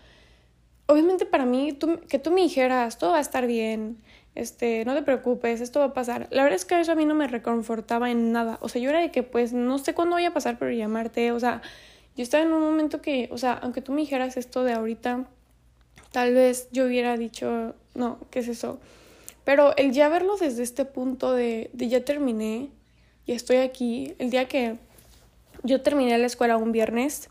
obviamente 0.88 1.26
para 1.26 1.46
mí, 1.46 1.74
tú, 1.74 2.00
que 2.10 2.20
tú 2.20 2.32
me 2.32 2.42
dijeras, 2.42 2.98
todo 2.98 3.12
va 3.12 3.18
a 3.18 3.22
estar 3.22 3.46
bien, 3.46 3.98
este, 4.38 4.86
no 4.86 4.94
te 4.94 5.04
preocupes, 5.04 5.62
esto 5.62 5.80
va 5.80 5.88
a 5.88 5.94
pasar. 5.94 6.28
La 6.32 6.44
verdad 6.44 6.56
es 6.58 6.66
que 6.66 6.80
eso 6.80 6.92
a 6.92 6.96
mí 6.96 7.06
no 7.06 7.16
me 7.16 7.28
reconfortaba 7.28 8.12
en 8.12 8.32
nada. 8.32 8.58
O 8.62 8.70
sea, 8.70 8.82
yo 8.82 8.90
era 8.90 9.00
de 9.00 9.12
que, 9.12 9.24
pues, 9.24 9.54
no 9.54 9.78
sé 9.80 9.94
cuándo 9.94 10.16
voy 10.16 10.26
a 10.26 10.34
pasar, 10.34 10.58
pero 10.60 10.72
llamarte, 10.72 11.32
o 11.32 11.40
sea, 11.40 11.62
yo 12.16 12.24
estaba 12.24 12.44
en 12.44 12.52
un 12.54 12.62
momento 12.62 13.02
que, 13.02 13.30
o 13.32 13.38
sea, 13.38 13.54
aunque 13.54 13.82
tú 13.82 13.92
me 13.92 14.02
dijeras 14.02 14.38
esto 14.38 14.64
de 14.64 14.74
ahorita, 14.74 15.26
tal 16.12 16.34
vez 16.34 16.68
yo 16.72 16.86
hubiera 16.86 17.18
dicho, 17.18 17.76
no, 17.96 18.20
¿qué 18.32 18.40
es 18.40 18.48
eso? 18.48 18.80
Pero 19.44 19.76
el 19.78 19.92
ya 19.92 20.10
verlo 20.10 20.38
desde 20.38 20.64
este 20.64 20.86
punto 20.86 21.34
de, 21.34 21.70
de 21.74 21.88
ya 21.88 22.04
terminé 22.04 22.70
y 23.26 23.34
estoy 23.34 23.58
aquí, 23.58 24.14
el 24.20 24.30
día 24.30 24.48
que 24.48 24.78
yo 25.64 25.82
terminé 25.82 26.18
la 26.18 26.28
escuela 26.28 26.58
un 26.58 26.72
viernes, 26.72 27.30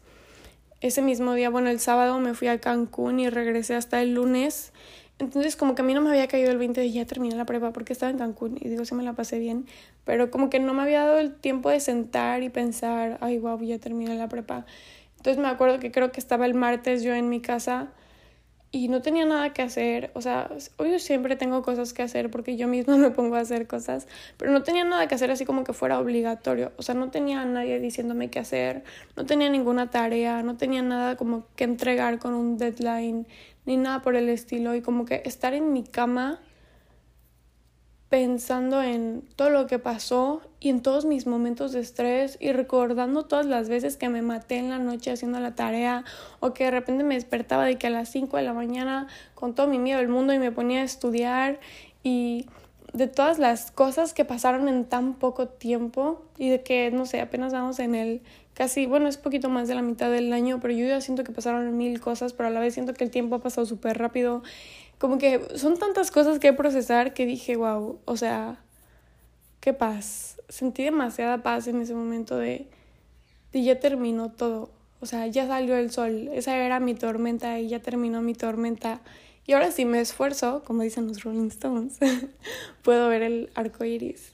ese 0.80 1.02
mismo 1.02 1.34
día, 1.34 1.50
bueno, 1.50 1.70
el 1.70 1.80
sábado 1.80 2.18
me 2.20 2.34
fui 2.34 2.48
a 2.48 2.60
Cancún 2.60 3.18
y 3.18 3.30
regresé 3.30 3.74
hasta 3.74 4.02
el 4.02 4.14
lunes. 4.14 4.72
Entonces 5.18 5.56
como 5.56 5.74
que 5.74 5.80
a 5.80 5.84
mí 5.84 5.94
no 5.94 6.02
me 6.02 6.10
había 6.10 6.28
caído 6.28 6.50
el 6.50 6.58
20 6.58 6.78
de 6.78 6.92
ya 6.92 7.06
terminé 7.06 7.34
la 7.34 7.46
prepa 7.46 7.72
porque 7.72 7.94
estaba 7.94 8.10
en 8.10 8.18
Cancún 8.18 8.58
y 8.60 8.68
digo, 8.68 8.84
sí 8.84 8.94
me 8.94 9.02
la 9.02 9.14
pasé 9.14 9.38
bien, 9.38 9.66
pero 10.04 10.30
como 10.30 10.50
que 10.50 10.60
no 10.60 10.74
me 10.74 10.82
había 10.82 11.06
dado 11.06 11.18
el 11.18 11.34
tiempo 11.34 11.70
de 11.70 11.80
sentar 11.80 12.42
y 12.42 12.50
pensar, 12.50 13.16
ay, 13.22 13.38
wow, 13.38 13.58
ya 13.62 13.78
terminé 13.78 14.14
la 14.16 14.28
prepa. 14.28 14.66
Entonces 15.16 15.42
me 15.42 15.48
acuerdo 15.48 15.80
que 15.80 15.90
creo 15.90 16.12
que 16.12 16.20
estaba 16.20 16.44
el 16.44 16.52
martes 16.52 17.02
yo 17.02 17.14
en 17.14 17.30
mi 17.30 17.40
casa 17.40 17.88
y 18.76 18.88
no 18.88 19.00
tenía 19.00 19.24
nada 19.24 19.54
que 19.54 19.62
hacer, 19.62 20.10
o 20.12 20.20
sea, 20.20 20.50
hoy 20.76 20.98
siempre 20.98 21.34
tengo 21.36 21.62
cosas 21.62 21.94
que 21.94 22.02
hacer 22.02 22.30
porque 22.30 22.56
yo 22.56 22.68
misma 22.68 22.98
me 22.98 23.10
pongo 23.10 23.36
a 23.36 23.40
hacer 23.40 23.66
cosas, 23.66 24.06
pero 24.36 24.52
no 24.52 24.62
tenía 24.62 24.84
nada 24.84 25.08
que 25.08 25.14
hacer 25.14 25.30
así 25.30 25.46
como 25.46 25.64
que 25.64 25.72
fuera 25.72 25.98
obligatorio, 25.98 26.72
o 26.76 26.82
sea, 26.82 26.94
no 26.94 27.10
tenía 27.10 27.40
a 27.40 27.46
nadie 27.46 27.80
diciéndome 27.80 28.28
qué 28.28 28.38
hacer, 28.38 28.84
no 29.16 29.24
tenía 29.24 29.48
ninguna 29.48 29.88
tarea, 29.90 30.42
no 30.42 30.58
tenía 30.58 30.82
nada 30.82 31.16
como 31.16 31.46
que 31.56 31.64
entregar 31.64 32.18
con 32.18 32.34
un 32.34 32.58
deadline, 32.58 33.26
ni 33.64 33.78
nada 33.78 34.02
por 34.02 34.14
el 34.14 34.28
estilo, 34.28 34.74
y 34.74 34.82
como 34.82 35.06
que 35.06 35.22
estar 35.24 35.54
en 35.54 35.72
mi 35.72 35.82
cama 35.82 36.40
pensando 38.08 38.82
en 38.82 39.22
todo 39.34 39.50
lo 39.50 39.66
que 39.66 39.78
pasó 39.78 40.40
y 40.60 40.68
en 40.68 40.80
todos 40.80 41.04
mis 41.04 41.26
momentos 41.26 41.72
de 41.72 41.80
estrés 41.80 42.38
y 42.40 42.52
recordando 42.52 43.24
todas 43.24 43.46
las 43.46 43.68
veces 43.68 43.96
que 43.96 44.08
me 44.08 44.22
maté 44.22 44.58
en 44.58 44.70
la 44.70 44.78
noche 44.78 45.10
haciendo 45.10 45.40
la 45.40 45.54
tarea 45.54 46.04
o 46.40 46.54
que 46.54 46.64
de 46.64 46.70
repente 46.70 47.02
me 47.02 47.14
despertaba 47.14 47.64
de 47.64 47.78
que 47.78 47.88
a 47.88 47.90
las 47.90 48.08
5 48.10 48.36
de 48.36 48.44
la 48.44 48.52
mañana 48.52 49.08
con 49.34 49.54
todo 49.54 49.66
mi 49.66 49.78
miedo 49.78 49.98
del 49.98 50.08
mundo 50.08 50.32
y 50.32 50.38
me 50.38 50.52
ponía 50.52 50.80
a 50.80 50.84
estudiar 50.84 51.58
y 52.04 52.46
de 52.92 53.08
todas 53.08 53.38
las 53.38 53.70
cosas 53.72 54.14
que 54.14 54.24
pasaron 54.24 54.68
en 54.68 54.84
tan 54.84 55.14
poco 55.14 55.48
tiempo 55.48 56.22
y 56.38 56.48
de 56.48 56.62
que, 56.62 56.90
no 56.90 57.04
sé, 57.04 57.20
apenas 57.20 57.52
vamos 57.52 57.78
en 57.78 57.94
el 57.94 58.22
casi, 58.54 58.86
bueno, 58.86 59.06
es 59.06 59.18
poquito 59.18 59.50
más 59.50 59.68
de 59.68 59.74
la 59.74 59.82
mitad 59.82 60.10
del 60.10 60.32
año, 60.32 60.60
pero 60.60 60.72
yo 60.72 60.86
ya 60.86 61.00
siento 61.02 61.22
que 61.22 61.30
pasaron 61.30 61.76
mil 61.76 62.00
cosas, 62.00 62.32
pero 62.32 62.48
a 62.48 62.50
la 62.50 62.60
vez 62.60 62.72
siento 62.72 62.94
que 62.94 63.04
el 63.04 63.10
tiempo 63.10 63.34
ha 63.34 63.42
pasado 63.42 63.66
súper 63.66 63.98
rápido 63.98 64.42
como 64.98 65.18
que 65.18 65.40
son 65.56 65.78
tantas 65.78 66.10
cosas 66.10 66.38
que 66.38 66.52
procesar 66.52 67.14
que 67.14 67.26
dije, 67.26 67.56
wow, 67.56 68.00
o 68.04 68.16
sea, 68.16 68.58
qué 69.60 69.72
paz. 69.72 70.40
Sentí 70.48 70.84
demasiada 70.84 71.42
paz 71.42 71.66
en 71.66 71.80
ese 71.80 71.94
momento 71.94 72.36
de, 72.38 72.68
de 73.52 73.62
ya 73.62 73.80
terminó 73.80 74.30
todo. 74.30 74.70
O 75.00 75.06
sea, 75.06 75.26
ya 75.26 75.46
salió 75.46 75.76
el 75.76 75.90
sol. 75.90 76.30
Esa 76.32 76.56
era 76.56 76.80
mi 76.80 76.94
tormenta 76.94 77.58
y 77.58 77.68
ya 77.68 77.80
terminó 77.80 78.22
mi 78.22 78.34
tormenta. 78.34 79.00
Y 79.46 79.52
ahora 79.52 79.70
sí 79.70 79.84
me 79.84 80.00
esfuerzo, 80.00 80.62
como 80.64 80.82
dicen 80.82 81.06
los 81.06 81.22
Rolling 81.22 81.48
Stones, 81.48 81.98
puedo 82.82 83.08
ver 83.08 83.22
el 83.22 83.50
arco 83.54 83.84
iris. 83.84 84.32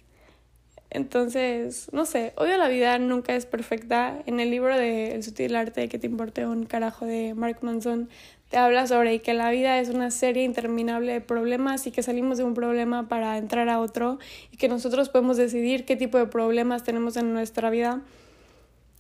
Entonces, 0.89 1.89
no 1.93 2.05
sé, 2.05 2.35
obvio 2.37 2.57
la 2.59 2.69
vida 2.69 2.99
nunca 2.99 3.35
es 3.35 3.47
perfecta. 3.47 4.23
En 4.27 4.41
el 4.41 4.51
libro 4.51 4.77
de 4.77 5.15
El 5.15 5.23
sutil 5.23 5.57
arte 5.57 5.83
de 5.83 5.89
que 5.89 5.99
te 5.99 6.07
importe 6.07 6.47
un 6.47 6.65
carajo 6.65 7.07
de 7.07 7.35
Mark 7.35 7.59
Manson 7.63 8.11
te 8.53 8.59
habla 8.59 8.87
sobre 8.87 9.23
que 9.23 9.33
la 9.33 9.51
vida 9.51 9.81
es 9.81 9.89
una 9.89 10.11
serie 10.11 10.45
interminable 10.45 11.11
de 11.11 11.21
problemas 11.23 11.87
y 11.87 11.91
que 11.91 12.03
salimos 12.03 12.37
de 12.37 12.45
un 12.45 12.53
problema 12.53 13.09
para 13.09 13.39
entrar 13.39 13.71
a 13.71 13.81
otro 13.81 14.19
y 14.51 14.59
que 14.59 14.69
nosotros 14.69 15.09
podemos 15.09 15.39
decidir 15.39 15.87
qué 15.87 15.97
tipo 15.97 16.19
de 16.19 16.27
problemas 16.27 16.85
tenemos 16.85 17.17
en 17.17 17.33
nuestra 17.33 17.71
vida. 17.71 18.03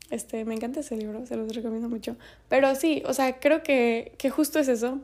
Este, 0.08 0.46
me 0.46 0.54
encanta 0.54 0.80
ese 0.80 0.96
libro, 0.96 1.26
se 1.26 1.36
los 1.36 1.54
recomiendo 1.54 1.90
mucho. 1.90 2.16
Pero 2.48 2.74
sí, 2.74 3.02
o 3.04 3.12
sea, 3.12 3.40
creo 3.40 3.62
que, 3.62 4.14
que 4.16 4.30
justo 4.30 4.58
es 4.58 4.68
eso. 4.68 5.00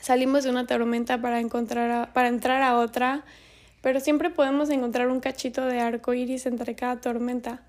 Salimos 0.00 0.44
de 0.44 0.50
una 0.50 0.68
tormenta 0.68 1.20
para 1.20 1.40
encontrar 1.40 2.12
para 2.12 2.28
entrar 2.28 2.62
a 2.62 2.78
otra, 2.78 3.24
pero 3.82 3.98
siempre 3.98 4.30
podemos 4.30 4.70
encontrar 4.70 5.08
un 5.08 5.18
cachito 5.18 5.66
de 5.66 5.80
arco 5.80 6.14
iris 6.14 6.46
entre 6.46 6.76
cada 6.76 7.00
tormenta. 7.00 7.62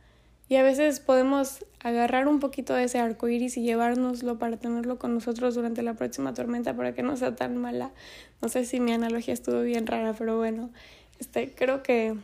Y 0.50 0.56
a 0.56 0.64
veces 0.64 1.00
podemos 1.00 1.66
agarrar 1.82 2.28
un 2.28 2.40
poquito 2.40 2.74
de 2.74 2.86
ese 2.86 3.00
arco 3.00 3.28
iris 3.28 3.58
y 3.58 3.64
llevárnoslo 3.64 4.40
para 4.40 4.58
tenerlo 4.58 4.98
con 4.98 5.14
nosotros 5.14 5.56
durante 5.56 5.82
la 5.84 5.94
próxima 5.94 6.34
tormenta 6.34 6.74
para 6.76 6.94
que 6.94 7.04
no 7.04 7.18
sea 7.18 7.36
tan 7.36 7.58
mala. 7.58 7.92
No 8.42 8.48
sé 8.48 8.66
si 8.66 8.80
mi 8.80 8.94
analogía 8.94 9.34
estuvo 9.34 9.62
bien 9.62 9.88
rara, 9.88 10.14
pero 10.18 10.38
bueno, 10.38 10.70
este, 11.20 11.54
creo 11.54 11.84
que, 11.84 12.16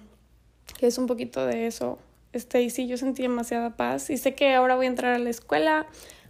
que 0.77 0.87
es 0.87 0.97
un 0.97 1.07
poquito 1.07 1.45
de 1.45 1.67
eso. 1.67 1.99
Este, 2.31 2.63
y 2.63 2.69
sí, 2.69 2.87
yo 2.87 2.97
sentí 2.97 3.23
demasiada 3.23 3.75
paz. 3.75 4.09
Y 4.09 4.17
sé 4.17 4.35
que 4.35 4.53
ahora 4.53 4.75
voy 4.75 4.85
a 4.85 4.89
entrar 4.89 5.13
a 5.13 5.19
la 5.19 5.29
escuela, 5.29 5.85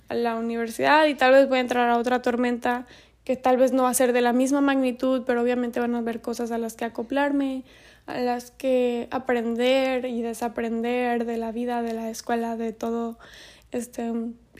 a 0.09 0.15
la 0.15 0.35
universidad, 0.35 1.05
y 1.05 1.15
tal 1.15 1.31
vez 1.31 1.47
voy 1.47 1.59
a 1.59 1.61
entrar 1.61 1.89
a 1.89 1.97
otra 1.97 2.21
tormenta 2.21 2.87
que 3.23 3.37
tal 3.37 3.57
vez 3.57 3.71
no 3.71 3.83
va 3.83 3.89
a 3.89 3.93
ser 3.93 4.11
de 4.13 4.21
la 4.21 4.33
misma 4.33 4.61
magnitud, 4.61 5.23
pero 5.25 5.41
obviamente 5.41 5.79
van 5.79 5.95
a 5.95 5.99
haber 5.99 6.21
cosas 6.21 6.51
a 6.51 6.57
las 6.57 6.75
que 6.75 6.85
acoplarme 6.85 7.63
a 8.05 8.19
las 8.19 8.51
que 8.51 9.07
aprender 9.11 10.05
y 10.05 10.21
desaprender 10.21 11.25
de 11.25 11.37
la 11.37 11.51
vida, 11.51 11.81
de 11.81 11.93
la 11.93 12.09
escuela, 12.09 12.57
de 12.57 12.73
todo. 12.73 13.17
Este, 13.71 14.11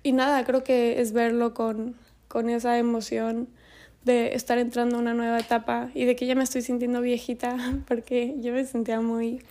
y 0.02 0.12
nada, 0.12 0.44
creo 0.46 0.64
que 0.64 1.02
es 1.02 1.14
verlo 1.14 1.54
con, 1.54 1.96
con 2.28 2.50
esa 2.50 2.78
emoción 2.78 3.50
de 4.04 4.36
estar 4.36 4.58
entrando 4.58 4.98
a 4.98 5.00
una 5.00 5.14
nueva 5.14 5.40
etapa 5.40 5.90
y 5.94 6.06
de 6.06 6.16
que 6.16 6.26
ya 6.26 6.36
me 6.36 6.44
estoy 6.44 6.62
sintiendo 6.62 7.02
viejita 7.02 7.58
porque 7.88 8.36
yo 8.40 8.54
me 8.54 8.66
sentía 8.66 9.02
muy 9.02 9.42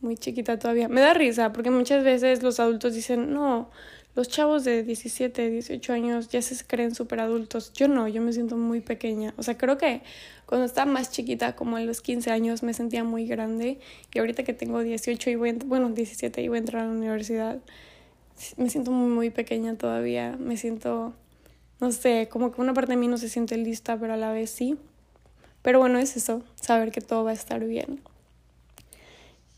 muy 0.00 0.16
chiquita 0.16 0.58
todavía. 0.58 0.88
Me 0.88 1.00
da 1.00 1.14
risa 1.14 1.52
porque 1.52 1.70
muchas 1.70 2.02
veces 2.02 2.42
los 2.42 2.58
adultos 2.58 2.92
dicen, 2.92 3.32
"No, 3.32 3.70
los 4.14 4.28
chavos 4.28 4.64
de 4.64 4.82
17, 4.82 5.48
18 5.48 5.92
años 5.92 6.28
ya 6.28 6.42
se 6.42 6.62
creen 6.66 6.94
súper 6.94 7.20
adultos. 7.20 7.72
Yo 7.72 7.88
no, 7.88 8.08
yo 8.08 8.20
me 8.20 8.32
siento 8.32 8.56
muy 8.56 8.80
pequeña. 8.80 9.32
O 9.38 9.42
sea, 9.42 9.56
creo 9.56 9.78
que 9.78 10.02
cuando 10.44 10.66
estaba 10.66 10.90
más 10.90 11.10
chiquita, 11.10 11.56
como 11.56 11.76
a 11.76 11.80
los 11.80 12.02
15 12.02 12.30
años, 12.30 12.62
me 12.62 12.74
sentía 12.74 13.04
muy 13.04 13.26
grande. 13.26 13.78
Y 14.12 14.18
ahorita 14.18 14.42
que 14.42 14.52
tengo 14.52 14.80
18 14.80 15.30
y 15.30 15.36
voy, 15.36 15.52
bueno, 15.52 15.88
17 15.88 16.42
y 16.42 16.48
voy 16.48 16.56
a 16.56 16.60
entrar 16.60 16.82
a 16.82 16.86
la 16.86 16.92
universidad, 16.92 17.58
me 18.58 18.68
siento 18.68 18.90
muy, 18.90 19.08
muy 19.08 19.30
pequeña 19.30 19.76
todavía. 19.76 20.36
Me 20.38 20.58
siento, 20.58 21.14
no 21.80 21.90
sé, 21.90 22.28
como 22.30 22.52
que 22.52 22.60
una 22.60 22.74
parte 22.74 22.92
de 22.92 22.98
mí 22.98 23.08
no 23.08 23.16
se 23.16 23.30
siente 23.30 23.56
lista, 23.56 23.96
pero 23.98 24.12
a 24.12 24.18
la 24.18 24.30
vez 24.30 24.50
sí. 24.50 24.76
Pero 25.62 25.78
bueno, 25.78 25.98
es 25.98 26.16
eso, 26.18 26.42
saber 26.56 26.90
que 26.90 27.00
todo 27.00 27.24
va 27.24 27.30
a 27.30 27.34
estar 27.34 27.64
bien. 27.64 28.02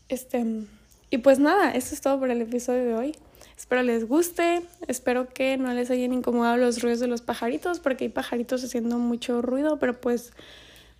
Este, 0.07 0.45
y 1.09 1.17
pues 1.17 1.39
nada, 1.39 1.71
eso 1.71 1.93
es 1.93 1.99
todo 1.99 2.19
por 2.19 2.29
el 2.29 2.41
episodio 2.41 2.85
de 2.85 2.93
hoy. 2.93 3.15
Espero 3.57 3.83
les 3.83 4.05
guste, 4.05 4.61
espero 4.87 5.29
que 5.29 5.57
no 5.57 5.73
les 5.73 5.89
hayan 5.89 6.13
incomodado 6.13 6.57
los 6.57 6.81
ruidos 6.81 6.99
de 6.99 7.07
los 7.07 7.21
pajaritos, 7.21 7.79
porque 7.79 8.05
hay 8.05 8.09
pajaritos 8.09 8.63
haciendo 8.63 8.97
mucho 8.97 9.41
ruido, 9.41 9.79
pero 9.79 9.99
pues 9.99 10.33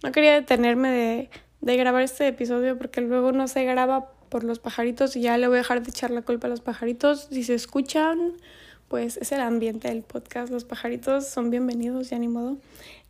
no 0.03 0.11
quería 0.11 0.33
detenerme 0.33 0.89
de, 0.89 1.29
de 1.61 1.77
grabar 1.77 2.01
este 2.01 2.27
episodio 2.27 2.77
porque 2.77 3.01
luego 3.01 3.31
no 3.31 3.47
se 3.47 3.65
graba 3.65 4.11
por 4.29 4.43
los 4.43 4.59
pajaritos 4.59 5.15
y 5.15 5.21
ya 5.21 5.37
le 5.37 5.47
voy 5.47 5.55
a 5.55 5.59
dejar 5.59 5.83
de 5.83 5.89
echar 5.89 6.11
la 6.11 6.21
culpa 6.21 6.47
a 6.47 6.49
los 6.49 6.61
pajaritos. 6.61 7.27
Si 7.31 7.43
se 7.43 7.53
escuchan, 7.53 8.33
pues 8.87 9.17
es 9.17 9.31
el 9.31 9.41
ambiente 9.41 9.87
del 9.87 10.03
podcast. 10.03 10.51
Los 10.51 10.63
pajaritos 10.63 11.27
son 11.27 11.49
bienvenidos, 11.49 12.09
ya 12.09 12.19
ni 12.19 12.27
modo. 12.27 12.57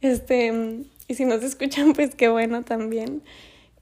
Este, 0.02 0.84
y 1.08 1.16
si 1.16 1.26
no 1.26 1.40
se 1.40 1.48
escuchan, 1.48 1.94
pues 1.94 2.16
qué 2.16 2.30
bueno 2.30 2.64
también. 2.64 3.22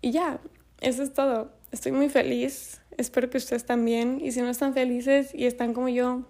Y 0.02 0.12
ya, 0.12 0.40
eso 0.82 1.04
es 1.04 1.14
todo. 1.14 1.52
Estoy 1.72 1.92
muy 1.92 2.10
feliz 2.10 2.80
Espero 2.98 3.30
que 3.30 3.38
ustedes 3.38 3.66
también. 3.66 4.20
Y 4.22 4.32
si 4.32 4.42
no 4.42 4.50
están 4.50 4.74
felices 4.74 5.34
y 5.34 5.46
están 5.46 5.74
como 5.74 5.90
yo, 5.90 6.24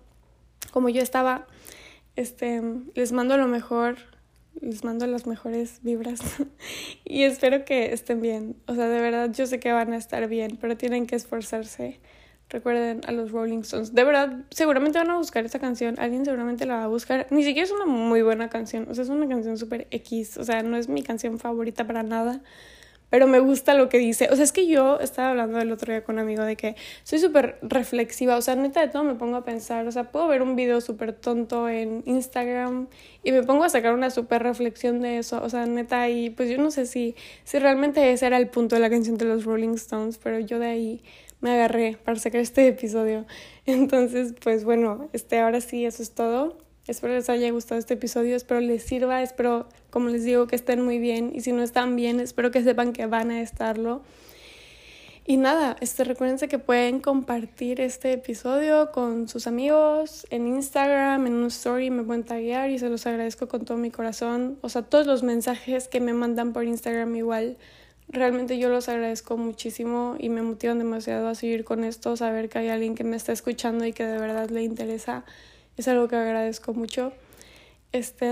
como 0.71 0.89
yo 0.89 1.01
estaba, 1.01 1.47
este, 2.15 2.61
les 2.95 3.11
mando 3.11 3.37
lo 3.37 3.47
mejor, 3.47 3.97
les 4.61 4.83
mando 4.83 5.07
las 5.07 5.25
mejores 5.27 5.79
vibras. 5.81 6.19
y 7.05 7.23
espero 7.23 7.65
que 7.65 7.93
estén 7.93 8.21
bien. 8.21 8.55
O 8.67 8.75
sea, 8.75 8.87
de 8.87 9.01
verdad, 9.01 9.31
yo 9.31 9.45
sé 9.47 9.59
que 9.59 9.71
van 9.71 9.93
a 9.93 9.97
estar 9.97 10.27
bien, 10.27 10.57
pero 10.59 10.77
tienen 10.77 11.07
que 11.07 11.15
esforzarse. 11.15 11.99
Recuerden 12.49 13.01
a 13.07 13.11
los 13.11 13.31
Rolling 13.31 13.59
Stones. 13.59 13.95
De 13.95 14.03
verdad, 14.03 14.45
seguramente 14.51 14.99
van 14.99 15.09
a 15.09 15.17
buscar 15.17 15.43
esta 15.43 15.59
canción. 15.59 15.95
Alguien 15.97 16.23
seguramente 16.23 16.65
la 16.65 16.75
va 16.75 16.83
a 16.83 16.87
buscar. 16.87 17.25
Ni 17.31 17.43
siquiera 17.43 17.65
es 17.65 17.71
una 17.71 17.85
muy 17.85 18.21
buena 18.21 18.49
canción. 18.49 18.87
O 18.89 18.93
sea, 18.93 19.03
es 19.03 19.09
una 19.09 19.27
canción 19.27 19.57
súper 19.57 19.87
X. 19.89 20.37
O 20.37 20.43
sea, 20.43 20.61
no 20.61 20.77
es 20.77 20.87
mi 20.87 21.01
canción 21.01 21.39
favorita 21.39 21.87
para 21.87 22.03
nada 22.03 22.41
pero 23.13 23.27
me 23.27 23.39
gusta 23.39 23.75
lo 23.75 23.89
que 23.89 23.99
dice. 23.99 24.27
O 24.31 24.35
sea, 24.35 24.43
es 24.43 24.51
que 24.51 24.65
yo 24.65 24.99
estaba 24.99 25.29
hablando 25.29 25.59
el 25.59 25.71
otro 25.71 25.93
día 25.93 26.03
con 26.03 26.15
un 26.15 26.21
amigo 26.21 26.41
de 26.41 26.55
que 26.55 26.75
soy 27.03 27.19
súper 27.19 27.59
reflexiva, 27.61 28.35
o 28.35 28.41
sea, 28.41 28.55
neta 28.55 28.81
de 28.81 28.87
todo 28.87 29.03
me 29.03 29.13
pongo 29.13 29.35
a 29.37 29.43
pensar, 29.45 29.85
o 29.85 29.91
sea, 29.91 30.11
puedo 30.11 30.27
ver 30.27 30.41
un 30.41 30.55
video 30.55 30.81
súper 30.81 31.13
tonto 31.13 31.69
en 31.69 32.01
Instagram 32.07 32.87
y 33.23 33.31
me 33.31 33.43
pongo 33.43 33.65
a 33.65 33.69
sacar 33.69 33.93
una 33.93 34.09
súper 34.09 34.41
reflexión 34.41 34.99
de 34.99 35.19
eso, 35.19 35.43
o 35.43 35.47
sea, 35.47 35.67
neta, 35.67 36.09
y 36.09 36.31
pues 36.31 36.49
yo 36.49 36.57
no 36.57 36.71
sé 36.71 36.87
si, 36.87 37.15
si 37.43 37.59
realmente 37.59 38.11
ese 38.11 38.25
era 38.25 38.37
el 38.37 38.47
punto 38.47 38.75
de 38.77 38.81
la 38.81 38.89
canción 38.89 39.15
de 39.15 39.25
los 39.25 39.45
Rolling 39.45 39.75
Stones, 39.75 40.17
pero 40.17 40.39
yo 40.39 40.57
de 40.57 40.65
ahí 40.65 41.03
me 41.39 41.51
agarré 41.51 41.99
para 42.03 42.17
sacar 42.17 42.41
este 42.41 42.67
episodio. 42.67 43.27
Entonces, 43.67 44.33
pues 44.41 44.63
bueno, 44.63 45.09
este, 45.13 45.39
ahora 45.39 45.61
sí, 45.61 45.85
eso 45.85 46.01
es 46.01 46.15
todo. 46.15 46.57
Espero 46.85 47.13
les 47.13 47.29
haya 47.29 47.49
gustado 47.51 47.79
este 47.79 47.93
episodio, 47.93 48.35
espero 48.35 48.59
les 48.59 48.83
sirva, 48.83 49.21
espero, 49.23 49.69
como 49.89 50.09
les 50.09 50.25
digo, 50.25 50.47
que 50.47 50.57
estén 50.57 50.81
muy 50.81 50.99
bien 50.99 51.31
y 51.33 51.39
si 51.39 51.53
no 51.53 51.63
están 51.63 51.95
bien, 51.95 52.19
espero 52.19 52.51
que 52.51 52.61
sepan 52.61 52.91
que 52.91 53.05
van 53.05 53.31
a 53.31 53.41
estarlo. 53.41 54.01
Y 55.25 55.37
nada, 55.37 55.77
este, 55.79 56.03
recuérdense 56.03 56.49
que 56.49 56.59
pueden 56.59 56.99
compartir 56.99 57.79
este 57.79 58.11
episodio 58.11 58.91
con 58.91 59.29
sus 59.29 59.47
amigos 59.47 60.27
en 60.29 60.45
Instagram, 60.45 61.25
en 61.25 61.35
un 61.35 61.45
story, 61.45 61.89
me 61.89 62.03
pueden 62.03 62.25
taguear 62.25 62.69
y 62.69 62.77
se 62.77 62.89
los 62.89 63.07
agradezco 63.07 63.47
con 63.47 63.63
todo 63.63 63.77
mi 63.77 63.89
corazón. 63.89 64.57
O 64.59 64.67
sea, 64.67 64.81
todos 64.81 65.07
los 65.07 65.23
mensajes 65.23 65.87
que 65.87 66.01
me 66.01 66.11
mandan 66.11 66.51
por 66.51 66.65
Instagram 66.65 67.15
igual, 67.15 67.55
realmente 68.09 68.57
yo 68.57 68.67
los 68.67 68.89
agradezco 68.89 69.37
muchísimo 69.37 70.17
y 70.19 70.27
me 70.27 70.41
motivan 70.41 70.79
demasiado 70.79 71.29
a 71.29 71.35
seguir 71.35 71.63
con 71.63 71.85
esto, 71.85 72.17
saber 72.17 72.49
que 72.49 72.59
hay 72.59 72.67
alguien 72.67 72.93
que 72.93 73.05
me 73.05 73.15
está 73.15 73.31
escuchando 73.31 73.85
y 73.85 73.93
que 73.93 74.05
de 74.05 74.17
verdad 74.17 74.49
le 74.49 74.63
interesa 74.63 75.23
es 75.77 75.87
algo 75.87 76.07
que 76.07 76.15
agradezco 76.15 76.73
mucho. 76.73 77.11
Este, 77.91 78.27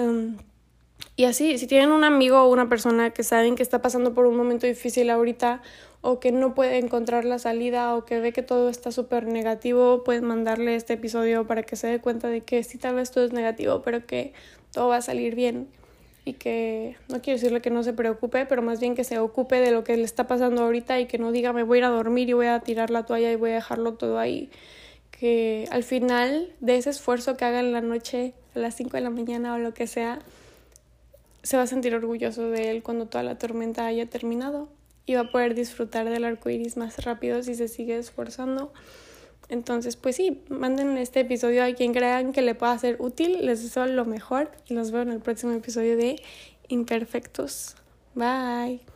Y 1.15 1.25
así, 1.25 1.58
si 1.58 1.67
tienen 1.67 1.91
un 1.91 2.04
amigo 2.04 2.41
o 2.41 2.51
una 2.51 2.69
persona 2.69 3.12
que 3.12 3.23
saben 3.23 3.56
que 3.56 3.63
está 3.63 3.82
pasando 3.82 4.13
por 4.13 4.25
un 4.25 4.36
momento 4.38 4.67
difícil 4.67 5.10
ahorita 5.10 5.62
o 6.01 6.19
que 6.19 6.32
no 6.32 6.56
puede 6.56 6.77
encontrar 6.77 7.25
la 7.25 7.38
salida 7.38 7.95
o 7.95 8.06
que 8.06 8.19
ve 8.19 8.34
que 8.34 8.41
todo 8.41 8.69
está 8.69 8.91
súper 8.91 9.25
negativo, 9.27 10.04
pueden 10.04 10.25
mandarle 10.25 10.75
este 10.75 10.93
episodio 10.93 11.45
para 11.45 11.63
que 11.63 11.75
se 11.75 11.88
dé 11.88 11.99
cuenta 11.99 12.27
de 12.27 12.41
que 12.41 12.63
sí, 12.63 12.77
tal 12.77 12.95
vez 12.95 13.12
todo 13.12 13.25
es 13.25 13.34
negativo, 13.34 13.82
pero 13.84 14.06
que 14.06 14.34
todo 14.71 14.88
va 14.89 14.97
a 14.97 15.01
salir 15.01 15.36
bien 15.36 15.67
y 16.25 16.34
que 16.34 16.95
no 17.10 17.21
quiero 17.21 17.38
decirle 17.38 17.62
que 17.62 17.69
no 17.71 17.84
se 17.84 17.93
preocupe, 17.93 18.45
pero 18.45 18.62
más 18.62 18.80
bien 18.80 18.95
que 18.95 19.04
se 19.04 19.19
ocupe 19.19 19.60
de 19.60 19.71
lo 19.71 19.84
que 19.84 19.97
le 19.97 20.04
está 20.04 20.27
pasando 20.27 20.63
ahorita 20.63 20.99
y 20.99 21.06
que 21.08 21.17
no 21.17 21.32
diga 21.32 21.54
me 21.54 21.63
voy 21.63 21.77
a 21.77 21.80
ir 21.80 21.86
a 21.86 21.89
dormir 21.89 22.30
y 22.30 22.34
voy 22.34 22.47
a 22.47 22.60
tirar 22.62 22.89
la 22.89 23.06
toalla 23.06 23.32
y 23.32 23.36
voy 23.36 23.51
a 23.51 23.56
dejarlo 23.56 23.93
todo 23.93 24.17
ahí. 24.17 24.49
Que 25.21 25.67
al 25.69 25.84
final 25.84 26.51
de 26.62 26.77
ese 26.77 26.89
esfuerzo 26.89 27.38
que 27.38 27.45
haga 27.45 27.60
en 27.60 27.73
la 27.73 27.81
noche, 27.81 28.34
a 28.55 28.60
las 28.60 28.73
5 28.73 28.97
de 28.97 29.01
la 29.01 29.12
mañana 29.12 29.53
o 29.53 29.60
lo 29.60 29.71
que 29.71 29.86
sea, 29.86 30.17
se 31.43 31.57
va 31.57 31.63
a 31.63 31.67
sentir 31.67 31.93
orgulloso 31.93 32.49
de 32.49 32.71
él 32.71 32.81
cuando 32.81 33.05
toda 33.05 33.23
la 33.23 33.38
tormenta 33.38 33.86
haya 33.86 34.07
terminado 34.07 34.67
y 35.05 35.13
va 35.13 35.21
a 35.21 35.31
poder 35.31 35.53
disfrutar 35.53 36.10
del 36.10 36.25
arco 36.25 36.49
iris 36.49 36.75
más 36.75 37.05
rápido 37.05 37.43
si 37.43 37.53
se 37.53 37.67
sigue 37.67 37.99
esforzando. 37.99 38.73
Entonces, 39.47 39.95
pues 39.95 40.15
sí, 40.15 40.41
manden 40.49 40.97
este 40.97 41.19
episodio 41.19 41.63
a 41.63 41.71
quien 41.73 41.93
crean 41.93 42.34
que 42.34 42.41
le 42.41 42.55
pueda 42.55 42.75
ser 42.79 42.95
útil. 42.97 43.45
Les 43.45 43.62
deseo 43.62 43.86
lo 43.86 44.05
mejor 44.05 44.49
y 44.67 44.73
los 44.73 44.89
veo 44.89 45.03
en 45.03 45.12
el 45.12 45.19
próximo 45.19 45.51
episodio 45.51 45.97
de 45.97 46.15
Imperfectos. 46.67 47.75
Bye. 48.15 48.90